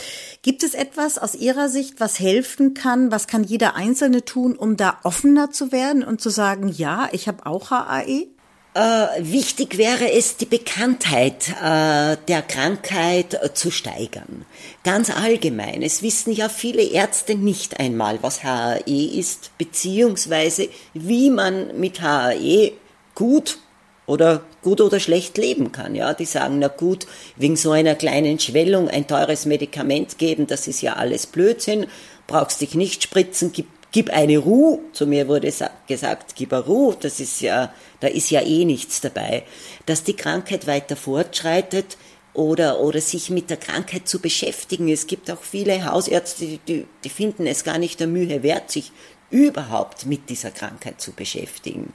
Gibt 0.41 0.63
es 0.63 0.73
etwas 0.73 1.19
aus 1.19 1.35
Ihrer 1.35 1.69
Sicht, 1.69 2.01
was 2.01 2.19
helfen 2.19 2.73
kann? 2.73 3.13
Was 3.13 3.27
kann 3.27 3.45
jeder 3.45 3.77
Einzelne 3.77 4.25
tun, 4.25 4.57
um 4.57 4.79
da 4.79 4.97
offener 5.03 5.51
zu 5.51 5.73
werden 5.73 6.03
und 6.03 6.23
zu 6.23 6.31
sagen, 6.31 6.69
ja, 6.69 7.11
ich 7.13 7.29
habe 7.29 7.45
auch 7.45 7.71
HAE? 7.71 8.29
Äh, 8.73 8.81
wichtig 9.19 9.79
wäre 9.79 10.13
es, 10.13 10.37
die 10.37 10.47
Bekanntheit 10.47 11.49
äh, 11.49 12.17
der 12.29 12.43
Krankheit 12.47 13.35
äh, 13.35 13.53
zu 13.53 13.73
steigern. 13.73 14.47
Ganz 14.85 15.11
allgemein. 15.11 15.83
Es 15.83 16.03
wissen 16.03 16.33
ja 16.33 16.49
viele 16.49 16.83
Ärzte 16.83 17.35
nicht 17.35 17.81
einmal, 17.81 18.23
was 18.23 18.45
HAE 18.45 19.19
ist, 19.19 19.51
beziehungsweise 19.59 20.69
wie 20.95 21.31
man 21.31 21.81
mit 21.81 22.01
HAE 22.01 22.73
gut 23.17 23.59
oder 24.07 24.43
gut 24.63 24.81
oder 24.81 25.01
schlecht 25.01 25.37
leben 25.37 25.73
kann. 25.73 25.97
Ja, 25.97 26.15
die 26.15 26.25
sagen, 26.25 26.61
na 26.61 26.69
gut, 26.69 27.09
wegen 27.35 27.57
so 27.57 27.73
einer 27.73 27.97
kleinen 27.97 28.39
Schwellung 28.39 28.89
ein 28.89 29.09
teures 29.09 29.47
Medikament 29.47 30.19
geben, 30.19 30.47
das 30.47 30.69
ist 30.69 30.81
ja 30.81 30.93
alles 30.93 31.27
Blödsinn, 31.27 31.87
brauchst 32.29 32.61
dich 32.61 32.77
nicht 32.77 33.03
spritzen, 33.03 33.51
gib 33.53 33.67
gib 33.93 34.11
eine 34.11 34.39
Ruhe. 34.39 34.81
Zu 34.93 35.07
mir 35.07 35.29
wurde 35.29 35.53
gesagt, 35.87 36.35
gib 36.35 36.53
eine 36.53 36.65
Ruhe. 36.65 36.97
Das 37.01 37.21
ist 37.21 37.41
ja, 37.41 37.73
da 38.01 38.09
ist 38.09 38.31
ja 38.31 38.41
eh 38.43 38.65
nichts 38.65 39.01
dabei. 39.01 39.45
Dass 39.87 40.05
die 40.05 40.17
Krankheit 40.17 40.67
weiter 40.67 40.97
fortschreitet 40.97 41.97
oder, 42.33 42.81
oder 42.81 43.01
sich 43.01 43.31
mit 43.31 43.51
der 43.51 43.57
Krankheit 43.57 44.09
zu 44.09 44.21
beschäftigen. 44.21 44.89
Es 44.89 45.07
gibt 45.07 45.31
auch 45.31 45.43
viele 45.43 45.85
Hausärzte, 45.85 46.59
die, 46.67 46.87
die 47.05 47.09
finden 47.09 47.47
es 47.47 47.65
gar 47.65 47.79
nicht 47.79 48.01
der 48.01 48.07
Mühe 48.07 48.43
wert, 48.43 48.71
sich 48.71 48.93
überhaupt 49.31 50.07
mit 50.07 50.29
dieser 50.29 50.51
Krankheit 50.51 51.01
zu 51.01 51.13
beschäftigen. 51.13 51.93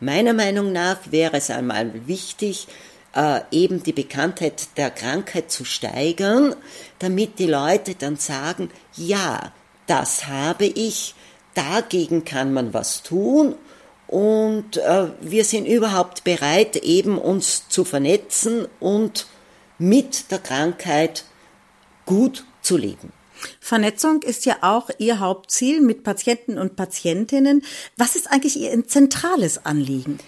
Meiner 0.00 0.32
Meinung 0.32 0.72
nach 0.72 0.98
wäre 1.10 1.36
es 1.36 1.50
einmal 1.50 2.06
wichtig, 2.06 2.66
äh, 3.14 3.40
eben 3.50 3.82
die 3.82 3.92
Bekanntheit 3.92 4.76
der 4.76 4.90
Krankheit 4.90 5.50
zu 5.50 5.64
steigern, 5.64 6.54
damit 6.98 7.38
die 7.38 7.46
Leute 7.46 7.94
dann 7.94 8.16
sagen, 8.16 8.70
ja, 8.96 9.52
das 9.86 10.26
habe 10.26 10.66
ich, 10.66 11.14
dagegen 11.58 12.24
kann 12.24 12.52
man 12.52 12.72
was 12.72 13.02
tun 13.02 13.56
und 14.06 14.76
äh, 14.76 15.08
wir 15.20 15.44
sind 15.44 15.66
überhaupt 15.66 16.24
bereit, 16.24 16.76
eben 16.76 17.18
uns 17.18 17.68
zu 17.68 17.84
vernetzen 17.84 18.66
und 18.80 19.26
mit 19.78 20.30
der 20.30 20.38
Krankheit 20.38 21.24
gut 22.06 22.44
zu 22.62 22.76
leben. 22.76 23.12
Vernetzung 23.60 24.22
ist 24.22 24.46
ja 24.46 24.56
auch 24.62 24.88
Ihr 24.98 25.20
Hauptziel 25.20 25.80
mit 25.80 26.04
Patienten 26.04 26.58
und 26.58 26.76
Patientinnen. 26.76 27.62
Was 27.96 28.16
ist 28.16 28.30
eigentlich 28.30 28.58
Ihr 28.58 28.86
zentrales 28.86 29.64
Anliegen? 29.64 30.18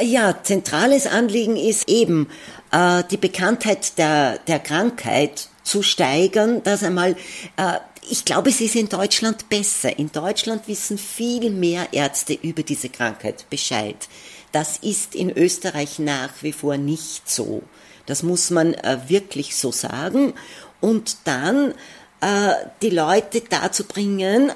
Ja, 0.00 0.42
zentrales 0.42 1.06
Anliegen 1.06 1.56
ist 1.56 1.88
eben 1.88 2.28
äh, 2.72 3.02
die 3.10 3.16
Bekanntheit 3.16 3.98
der, 3.98 4.38
der 4.46 4.58
Krankheit 4.58 5.48
zu 5.62 5.82
steigern, 5.82 6.62
dass 6.62 6.82
einmal 6.82 7.16
äh, 7.56 7.78
ich 8.10 8.24
glaube, 8.24 8.50
es 8.50 8.60
ist 8.60 8.76
in 8.76 8.88
Deutschland 8.88 9.48
besser. 9.48 9.98
In 9.98 10.10
Deutschland 10.12 10.68
wissen 10.68 10.98
viel 10.98 11.50
mehr 11.50 11.92
Ärzte 11.92 12.34
über 12.34 12.62
diese 12.62 12.88
Krankheit 12.88 13.48
Bescheid. 13.50 14.08
Das 14.52 14.78
ist 14.78 15.14
in 15.14 15.30
Österreich 15.30 15.98
nach 15.98 16.30
wie 16.42 16.52
vor 16.52 16.76
nicht 16.76 17.28
so. 17.28 17.62
Das 18.06 18.22
muss 18.22 18.50
man 18.50 18.74
äh, 18.74 18.98
wirklich 19.08 19.56
so 19.56 19.72
sagen. 19.72 20.34
Und 20.80 21.16
dann 21.24 21.74
äh, 22.20 22.52
die 22.82 22.90
Leute 22.90 23.42
dazu 23.48 23.84
bringen, 23.84 24.52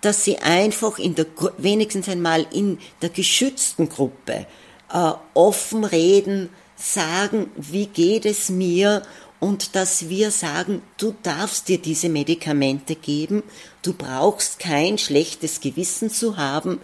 dass 0.00 0.24
sie 0.24 0.38
einfach 0.38 0.98
in 0.98 1.14
der, 1.14 1.26
wenigstens 1.58 2.08
einmal 2.08 2.46
in 2.52 2.78
der 3.02 3.10
geschützten 3.10 3.88
Gruppe 3.88 4.46
äh, 4.92 5.12
offen 5.34 5.84
reden, 5.84 6.50
sagen, 6.76 7.50
wie 7.56 7.86
geht 7.86 8.24
es 8.24 8.48
mir 8.48 9.02
und 9.40 9.74
dass 9.74 10.08
wir 10.10 10.30
sagen, 10.30 10.82
du 10.98 11.14
darfst 11.22 11.68
dir 11.68 11.78
diese 11.78 12.10
Medikamente 12.10 12.94
geben, 12.94 13.42
du 13.82 13.94
brauchst 13.94 14.58
kein 14.58 14.98
schlechtes 14.98 15.60
Gewissen 15.60 16.10
zu 16.10 16.36
haben, 16.36 16.80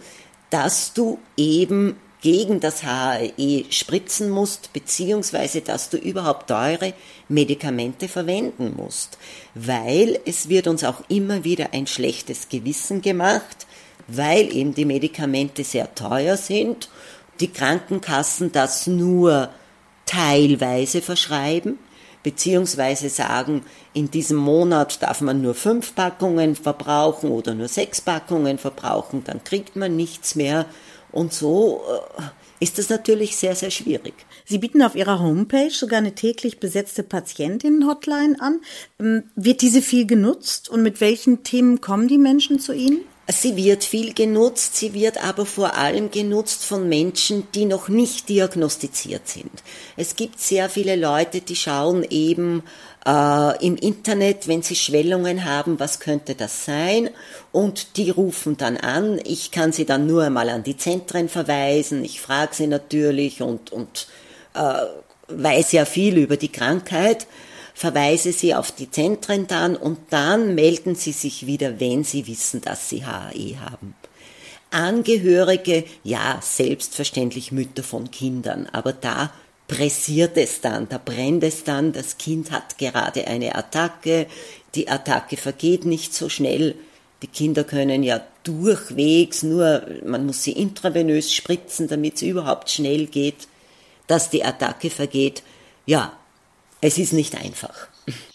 dass 0.49 0.93
du 0.93 1.19
eben 1.37 1.95
gegen 2.21 2.59
das 2.59 2.83
HAE 2.83 3.65
spritzen 3.69 4.31
musst, 4.31 4.73
beziehungsweise 4.73 5.61
dass 5.61 5.89
du 5.89 5.97
überhaupt 5.97 6.47
teure 6.47 6.93
Medikamente 7.29 8.07
verwenden 8.07 8.73
musst, 8.75 9.19
weil 9.53 10.19
es 10.25 10.49
wird 10.49 10.67
uns 10.67 10.83
auch 10.83 11.03
immer 11.09 11.43
wieder 11.43 11.73
ein 11.73 11.85
schlechtes 11.85 12.49
Gewissen 12.49 13.03
gemacht, 13.03 13.67
weil 14.07 14.53
eben 14.55 14.73
die 14.73 14.85
Medikamente 14.85 15.63
sehr 15.63 15.93
teuer 15.93 16.37
sind, 16.37 16.89
die 17.39 17.51
Krankenkassen 17.51 18.51
das 18.51 18.87
nur 18.87 19.49
teilweise 20.07 21.01
verschreiben, 21.01 21.77
beziehungsweise 22.27 23.07
sagen, 23.07 23.61
in 23.93 24.11
diesem 24.11 24.35
Monat 24.35 25.01
darf 25.01 25.21
man 25.21 25.41
nur 25.41 25.55
fünf 25.55 25.95
Packungen 25.95 26.57
verbrauchen 26.57 27.31
oder 27.31 27.53
nur 27.53 27.69
sechs 27.69 28.01
Packungen 28.01 28.57
verbrauchen, 28.57 29.23
dann 29.23 29.45
kriegt 29.45 29.77
man 29.77 29.95
nichts 29.95 30.35
mehr. 30.35 30.65
Und 31.13 31.31
so 31.31 31.83
äh, 32.19 32.23
ist 32.59 32.79
das 32.79 32.89
natürlich 32.89 33.37
sehr, 33.37 33.55
sehr 33.55 33.71
schwierig. 33.71 34.13
Sie 34.43 34.57
bieten 34.57 34.81
auf 34.81 34.95
Ihrer 34.95 35.21
Homepage 35.21 35.71
sogar 35.71 35.99
eine 35.99 36.15
täglich 36.15 36.59
besetzte 36.59 37.01
Patientinnen-Hotline 37.01 38.35
an. 38.41 38.59
Ähm, 38.99 39.23
wird 39.37 39.61
diese 39.61 39.81
viel 39.81 40.05
genutzt 40.05 40.67
und 40.67 40.83
mit 40.83 40.99
welchen 40.99 41.43
Themen 41.43 41.79
kommen 41.79 42.09
die 42.09 42.17
Menschen 42.17 42.59
zu 42.59 42.73
Ihnen? 42.73 43.05
Sie 43.29 43.57
wird 43.57 43.83
viel 43.83 44.13
genutzt, 44.13 44.77
sie 44.77 44.93
wird 44.93 45.21
aber 45.21 45.45
vor 45.45 45.75
allem 45.75 46.11
genutzt 46.11 46.63
von 46.63 46.87
Menschen, 46.87 47.45
die 47.53 47.65
noch 47.65 47.89
nicht 47.89 48.29
diagnostiziert 48.29 49.27
sind. 49.27 49.51
Es 49.97 50.15
gibt 50.15 50.39
sehr 50.39 50.69
viele 50.69 50.95
Leute, 50.95 51.41
die 51.41 51.57
schauen 51.57 52.05
eben 52.09 52.63
äh, 53.05 53.65
im 53.65 53.75
Internet, 53.75 54.47
wenn 54.47 54.61
sie 54.61 54.75
Schwellungen 54.75 55.43
haben, 55.43 55.77
was 55.77 55.99
könnte 55.99 56.35
das 56.35 56.63
sein? 56.63 57.09
Und 57.51 57.97
die 57.97 58.11
rufen 58.11 58.55
dann 58.55 58.77
an. 58.77 59.19
Ich 59.25 59.51
kann 59.51 59.73
sie 59.73 59.85
dann 59.85 60.07
nur 60.07 60.23
einmal 60.23 60.47
an 60.47 60.63
die 60.63 60.77
Zentren 60.77 61.27
verweisen. 61.27 62.05
Ich 62.05 62.21
frage 62.21 62.55
sie 62.55 62.67
natürlich 62.67 63.41
und, 63.41 63.73
und 63.73 64.07
äh, 64.53 64.85
weiß 65.27 65.73
ja 65.73 65.83
viel 65.83 66.17
über 66.17 66.37
die 66.37 66.51
Krankheit 66.51 67.27
verweise 67.77 68.33
sie 68.33 68.55
auf 68.55 68.71
die 68.71 68.89
Zentren 68.89 69.45
dann 69.45 69.75
und 69.75 69.99
dann 70.09 70.55
melden 70.55 70.95
sie 70.95 71.11
sich 71.11 71.45
wieder, 71.45 71.79
wenn 71.79 72.03
sie 72.03 72.25
wissen, 72.25 72.59
dass 72.59 72.89
sie 72.89 73.05
HAE 73.05 73.59
haben. 73.59 73.93
Angehörige, 74.71 75.83
ja, 76.03 76.39
selbstverständlich 76.41 77.51
Mütter 77.51 77.83
von 77.83 78.09
Kindern, 78.09 78.67
aber 78.71 78.93
da 78.93 79.31
pressiert 79.67 80.37
es 80.37 80.59
dann, 80.59 80.89
da 80.89 80.97
brennt 80.97 81.43
es 81.43 81.65
dann, 81.65 81.93
das 81.93 82.17
Kind 82.17 82.49
hat 82.49 82.79
gerade 82.79 83.27
eine 83.27 83.53
Attacke, 83.53 84.25
die 84.73 84.89
Attacke 84.89 85.37
vergeht 85.37 85.85
nicht 85.85 86.15
so 86.15 86.29
schnell, 86.29 86.73
die 87.21 87.27
Kinder 87.27 87.63
können 87.63 88.01
ja 88.01 88.25
durchwegs 88.43 89.43
nur, 89.43 89.85
man 90.03 90.25
muss 90.25 90.41
sie 90.41 90.53
intravenös 90.53 91.31
spritzen, 91.31 91.87
damit 91.87 92.15
es 92.15 92.23
überhaupt 92.23 92.71
schnell 92.71 93.05
geht, 93.05 93.47
dass 94.07 94.31
die 94.31 94.43
Attacke 94.43 94.89
vergeht. 94.89 95.43
Ja, 95.85 96.16
es 96.81 96.97
ist 96.97 97.13
nicht 97.13 97.35
einfach. 97.35 97.87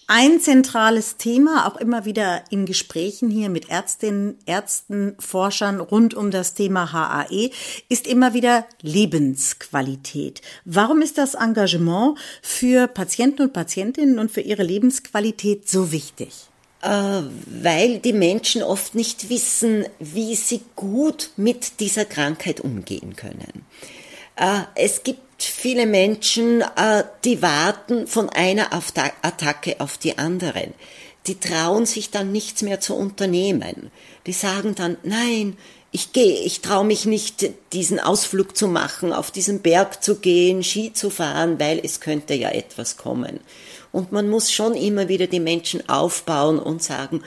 Ein 0.09 0.41
zentrales 0.41 1.17
Thema, 1.17 1.67
auch 1.67 1.77
immer 1.77 2.05
wieder 2.05 2.45
in 2.51 2.67
Gesprächen 2.67 3.31
hier 3.31 3.49
mit 3.49 3.71
Ärztinnen, 3.71 4.37
Ärzten, 4.45 5.15
Forschern 5.19 5.81
rund 5.81 6.13
um 6.13 6.31
das 6.31 6.53
Thema 6.53 6.93
HAE, 6.93 7.51
ist 7.89 8.07
immer 8.07 8.35
wieder 8.35 8.67
Lebensqualität. 8.83 10.43
Warum 10.67 11.01
ist 11.01 11.17
das 11.17 11.35
Engagement 11.35 12.19
für 12.43 12.89
Patienten 12.89 13.43
und 13.43 13.53
Patientinnen 13.53 14.19
und 14.19 14.31
für 14.31 14.43
ihre 14.43 14.65
Lebensqualität 14.65 15.69
so 15.69 15.93
wichtig? 15.93 16.33
Äh, 16.83 17.23
weil 17.47 18.01
die 18.01 18.13
Menschen 18.13 18.63
oft 18.63 18.95
nicht 18.95 19.31
wissen, 19.31 19.87
wie 20.01 20.35
sie 20.35 20.61
gut 20.75 21.31
mit 21.37 21.79
dieser 21.81 22.05
Krankheit 22.05 22.61
umgehen 22.61 23.15
können. 23.15 23.65
Äh, 24.37 24.63
es 24.75 25.05
gibt 25.05 25.32
viele 25.45 25.87
Menschen, 25.87 26.63
äh, 26.63 27.05
die 27.25 27.43
warten 27.43 28.07
von 28.07 28.29
einer 28.29 28.73
Attacke 28.73 29.81
auf 29.81 29.99
die 29.99 30.19
anderen. 30.19 30.75
Die 31.27 31.39
trauen 31.39 31.87
sich 31.87 32.11
dann 32.11 32.33
nichts 32.33 32.63
mehr 32.63 32.81
zu 32.81 32.95
unternehmen. 32.95 33.91
Die 34.27 34.33
sagen 34.33 34.75
dann, 34.75 34.97
nein, 35.05 35.57
ich 35.93 36.13
gehe, 36.13 36.41
ich 36.41 36.63
traue 36.63 36.85
mich 36.85 37.05
nicht, 37.05 37.51
diesen 37.73 38.01
Ausflug 38.01 38.57
zu 38.57 38.67
machen, 38.67 39.13
auf 39.13 39.31
diesen 39.31 39.61
Berg 39.61 40.03
zu 40.03 40.17
gehen, 40.17 40.65
Ski 40.65 40.93
zu 40.93 41.11
fahren, 41.11 41.61
weil 41.61 41.81
es 41.85 42.01
könnte 42.01 42.35
ja 42.35 42.49
etwas 42.49 42.97
kommen. 42.97 43.41
Und 43.93 44.11
man 44.11 44.31
muss 44.31 44.51
schon 44.51 44.75
immer 44.75 45.09
wieder 45.09 45.27
die 45.27 45.39
Menschen 45.39 45.87
aufbauen 45.89 46.59
und 46.59 46.83
sagen, 46.83 47.23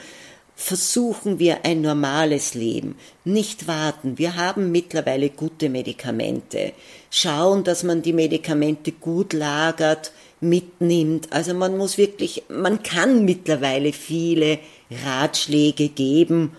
versuchen 0.56 1.38
wir 1.38 1.64
ein 1.64 1.82
normales 1.82 2.54
Leben, 2.54 2.96
nicht 3.24 3.68
warten. 3.68 4.16
Wir 4.18 4.36
haben 4.36 4.72
mittlerweile 4.72 5.28
gute 5.28 5.68
Medikamente. 5.68 6.72
Schauen, 7.10 7.62
dass 7.62 7.84
man 7.84 8.00
die 8.00 8.14
Medikamente 8.14 8.90
gut 8.90 9.34
lagert, 9.34 10.12
mitnimmt. 10.40 11.28
Also 11.30 11.52
man 11.54 11.76
muss 11.76 11.98
wirklich, 11.98 12.42
man 12.48 12.82
kann 12.82 13.24
mittlerweile 13.26 13.92
viele 13.92 14.58
Ratschläge 15.04 15.90
geben, 15.90 16.52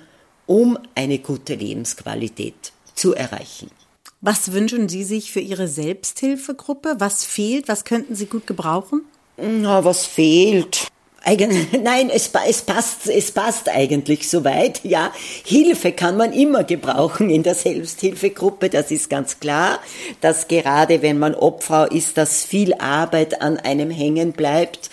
um 0.46 0.78
eine 0.94 1.18
gute 1.18 1.56
Lebensqualität 1.56 2.72
zu 2.94 3.16
erreichen. 3.16 3.72
Was 4.22 4.52
wünschen 4.52 4.90
Sie 4.90 5.04
sich 5.04 5.32
für 5.32 5.40
Ihre 5.40 5.68
Selbsthilfegruppe? 5.68 6.96
Was 7.00 7.24
fehlt? 7.26 7.68
Was 7.68 7.84
könnten 7.84 8.16
Sie 8.16 8.28
gut 8.28 8.48
gebrauchen? 8.48 9.02
Na, 9.38 9.84
was 9.84 10.06
fehlt? 10.06 10.88
Nein, 11.84 12.10
es, 12.10 12.32
es, 12.48 12.62
passt, 12.62 13.10
es 13.10 13.32
passt 13.32 13.70
eigentlich 13.70 14.30
soweit. 14.30 14.80
Ja, 14.86 15.12
Hilfe 15.44 15.92
kann 15.92 16.16
man 16.16 16.32
immer 16.32 16.64
gebrauchen 16.64 17.30
in 17.30 17.44
der 17.44 17.56
Selbsthilfegruppe, 17.56 18.70
das 18.70 18.92
ist 18.92 19.10
ganz 19.10 19.40
klar. 19.40 19.80
Dass 20.22 20.48
gerade 20.48 21.02
wenn 21.02 21.20
man 21.20 21.36
Obfrau 21.36 21.84
ist, 21.84 22.18
dass 22.18 22.46
viel 22.46 22.74
Arbeit 22.76 23.42
an 23.42 23.58
einem 23.58 23.92
hängen 23.92 24.32
bleibt 24.32 24.90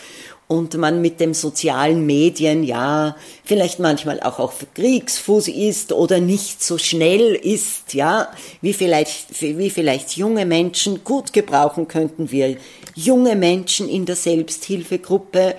und 0.49 0.77
man 0.77 1.01
mit 1.01 1.21
dem 1.21 1.35
sozialen 1.35 2.05
Medien 2.05 2.65
ja 2.65 3.17
vielleicht 3.45 3.79
manchmal 3.79 4.21
auch 4.21 4.41
auf 4.41 4.67
Kriegsfuß 4.75 5.49
ist 5.49 5.93
oder 5.93 6.19
nicht 6.19 6.65
so 6.65 6.79
schnell 6.79 7.35
ist, 7.35 7.95
ja, 7.95 8.29
wie 8.61 8.73
vielleicht, 8.73 9.41
wie 9.41 9.71
vielleicht 9.71 10.17
junge 10.17 10.47
Menschen 10.47 11.05
gut 11.05 11.33
gebrauchen 11.33 11.87
könnten 11.87 12.33
wir 12.33 12.57
junge 12.97 13.37
Menschen 13.37 13.89
in 13.89 14.05
der 14.05 14.17
Selbsthilfegruppe, 14.17 15.55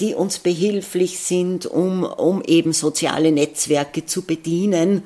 die 0.00 0.14
uns 0.14 0.38
behilflich 0.38 1.18
sind, 1.18 1.66
um, 1.66 2.04
um 2.04 2.42
eben 2.42 2.72
soziale 2.72 3.32
Netzwerke 3.32 4.06
zu 4.06 4.22
bedienen. 4.22 5.04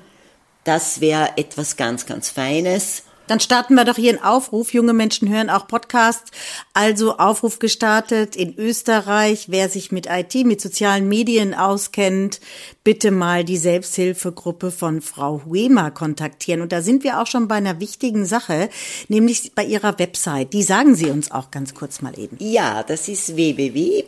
Das 0.63 1.01
wäre 1.01 1.37
etwas 1.37 1.77
ganz, 1.77 2.07
ganz 2.07 2.31
Feines. 2.31 3.03
Dann 3.27 3.41
starten 3.41 3.75
wir 3.75 3.85
doch 3.85 3.97
hier 3.97 4.11
einen 4.11 4.23
Aufruf. 4.23 4.75
Junge 4.75 4.93
Menschen 4.93 5.29
hören 5.29 5.51
auch 5.51 5.67
Podcasts. 5.67 6.31
Also 6.75 7.17
Aufruf 7.17 7.59
gestartet 7.59 8.37
in 8.37 8.57
Österreich. 8.57 9.47
Wer 9.49 9.69
sich 9.69 9.93
mit 9.93 10.07
IT, 10.07 10.35
mit 10.47 10.61
sozialen 10.61 11.09
Medien 11.09 11.55
auskennt, 11.55 12.41
bitte 12.85 13.11
mal 13.11 13.45
die 13.45 13.57
Selbsthilfegruppe 13.57 14.71
von 14.71 15.01
Frau 15.01 15.43
Huema 15.47 15.91
kontaktieren. 15.91 16.61
Und 16.61 16.73
da 16.73 16.83
sind 16.83 17.03
wir 17.05 17.21
auch 17.21 17.27
schon 17.27 17.49
bei 17.49 17.57
einer 17.57 17.81
wichtigen 17.81 18.27
Sache, 18.27 18.69
nämlich 19.09 19.53
bei 19.55 19.65
ihrer 19.65 19.99
Website. 19.99 20.53
Die 20.53 20.63
sagen 20.63 20.95
Sie 20.95 21.11
uns 21.11 21.31
auch 21.31 21.51
ganz 21.51 21.75
kurz 21.75 22.03
mal 22.03 22.19
eben. 22.19 22.37
Ja, 22.41 22.83
das 22.83 23.09
ist 23.09 23.37
www.hae 23.37 24.05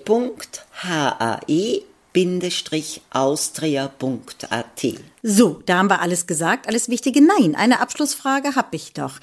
austria.at. 3.11 4.87
So, 5.23 5.63
da 5.67 5.79
haben 5.79 5.91
wir 5.91 6.01
alles 6.01 6.27
gesagt, 6.27 6.69
alles 6.69 6.89
Wichtige. 6.89 7.21
Nein, 7.21 7.55
eine 7.55 7.81
Abschlussfrage 7.81 8.55
habe 8.55 8.77
ich 8.77 8.93
doch. 8.93 9.19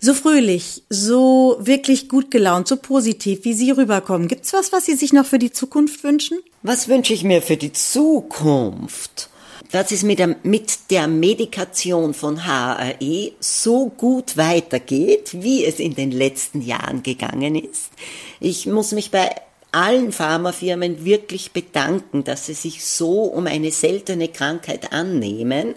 So 0.00 0.14
fröhlich, 0.14 0.82
so 0.88 1.56
wirklich 1.60 2.08
gut 2.08 2.30
gelaunt, 2.30 2.68
so 2.68 2.76
positiv, 2.76 3.44
wie 3.44 3.54
Sie 3.54 3.70
rüberkommen. 3.70 4.28
Gibt's 4.28 4.52
was, 4.52 4.72
was 4.72 4.86
Sie 4.86 4.94
sich 4.94 5.12
noch 5.12 5.26
für 5.26 5.38
die 5.38 5.52
Zukunft 5.52 6.04
wünschen? 6.04 6.38
Was 6.62 6.88
wünsche 6.88 7.14
ich 7.14 7.24
mir 7.24 7.42
für 7.42 7.56
die 7.56 7.72
Zukunft? 7.72 9.30
dass 9.74 9.90
es 9.90 10.04
mit 10.04 10.20
der, 10.20 10.36
mit 10.44 10.90
der 10.90 11.08
Medikation 11.08 12.14
von 12.14 12.46
HAE 12.46 13.32
so 13.40 13.88
gut 13.88 14.36
weitergeht, 14.36 15.30
wie 15.42 15.64
es 15.64 15.80
in 15.80 15.96
den 15.96 16.12
letzten 16.12 16.62
Jahren 16.62 17.02
gegangen 17.02 17.56
ist. 17.56 17.90
Ich 18.38 18.66
muss 18.66 18.92
mich 18.92 19.10
bei 19.10 19.34
allen 19.74 20.12
Pharmafirmen 20.12 21.04
wirklich 21.04 21.52
bedanken, 21.52 22.24
dass 22.24 22.46
sie 22.46 22.54
sich 22.54 22.84
so 22.84 23.22
um 23.22 23.46
eine 23.46 23.70
seltene 23.70 24.28
Krankheit 24.28 24.92
annehmen 24.92 25.74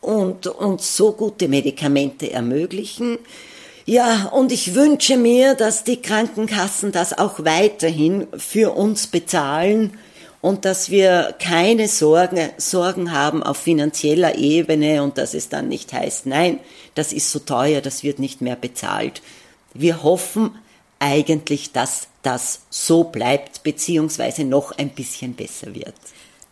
und 0.00 0.46
uns 0.46 0.96
so 0.96 1.12
gute 1.12 1.48
Medikamente 1.48 2.32
ermöglichen. 2.32 3.18
Ja, 3.86 4.26
und 4.26 4.52
ich 4.52 4.74
wünsche 4.74 5.16
mir, 5.16 5.54
dass 5.54 5.84
die 5.84 6.00
Krankenkassen 6.00 6.92
das 6.92 7.16
auch 7.16 7.44
weiterhin 7.44 8.26
für 8.36 8.74
uns 8.76 9.06
bezahlen 9.06 9.98
und 10.40 10.64
dass 10.64 10.90
wir 10.90 11.34
keine 11.38 11.88
Sorgen, 11.88 12.50
Sorgen 12.56 13.12
haben 13.12 13.42
auf 13.42 13.58
finanzieller 13.58 14.36
Ebene 14.36 15.02
und 15.02 15.18
dass 15.18 15.34
es 15.34 15.48
dann 15.48 15.68
nicht 15.68 15.92
heißt, 15.92 16.26
nein, 16.26 16.60
das 16.94 17.12
ist 17.12 17.30
so 17.30 17.38
teuer, 17.40 17.80
das 17.80 18.02
wird 18.02 18.18
nicht 18.18 18.40
mehr 18.40 18.56
bezahlt. 18.56 19.22
Wir 19.74 20.02
hoffen 20.02 20.56
eigentlich, 20.98 21.72
dass 21.72 22.09
das 22.22 22.60
so 22.70 23.04
bleibt, 23.04 23.62
beziehungsweise 23.62 24.44
noch 24.44 24.72
ein 24.72 24.90
bisschen 24.90 25.34
besser 25.34 25.74
wird. 25.74 25.94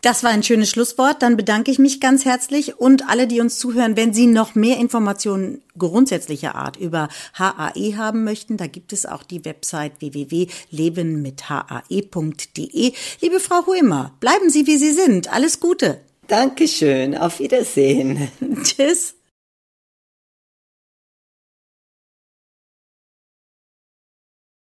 Das 0.00 0.22
war 0.22 0.30
ein 0.30 0.44
schönes 0.44 0.70
Schlusswort. 0.70 1.22
Dann 1.22 1.36
bedanke 1.36 1.72
ich 1.72 1.80
mich 1.80 2.00
ganz 2.00 2.24
herzlich 2.24 2.78
und 2.78 3.08
alle, 3.08 3.26
die 3.26 3.40
uns 3.40 3.58
zuhören, 3.58 3.96
wenn 3.96 4.14
Sie 4.14 4.26
noch 4.26 4.54
mehr 4.54 4.78
Informationen 4.78 5.60
grundsätzlicher 5.76 6.54
Art 6.54 6.76
über 6.76 7.08
HAE 7.34 7.96
haben 7.96 8.22
möchten, 8.22 8.56
da 8.56 8.68
gibt 8.68 8.92
es 8.92 9.06
auch 9.06 9.24
die 9.24 9.44
Website 9.44 10.00
www.lebenmithae.de. 10.00 12.92
Liebe 13.20 13.40
Frau 13.40 13.66
Huemer, 13.66 14.12
bleiben 14.20 14.50
Sie 14.50 14.68
wie 14.68 14.76
Sie 14.76 14.92
sind. 14.92 15.32
Alles 15.32 15.58
Gute. 15.58 16.00
Dankeschön. 16.28 17.16
Auf 17.16 17.40
Wiedersehen. 17.40 18.28
Tschüss. 18.62 19.17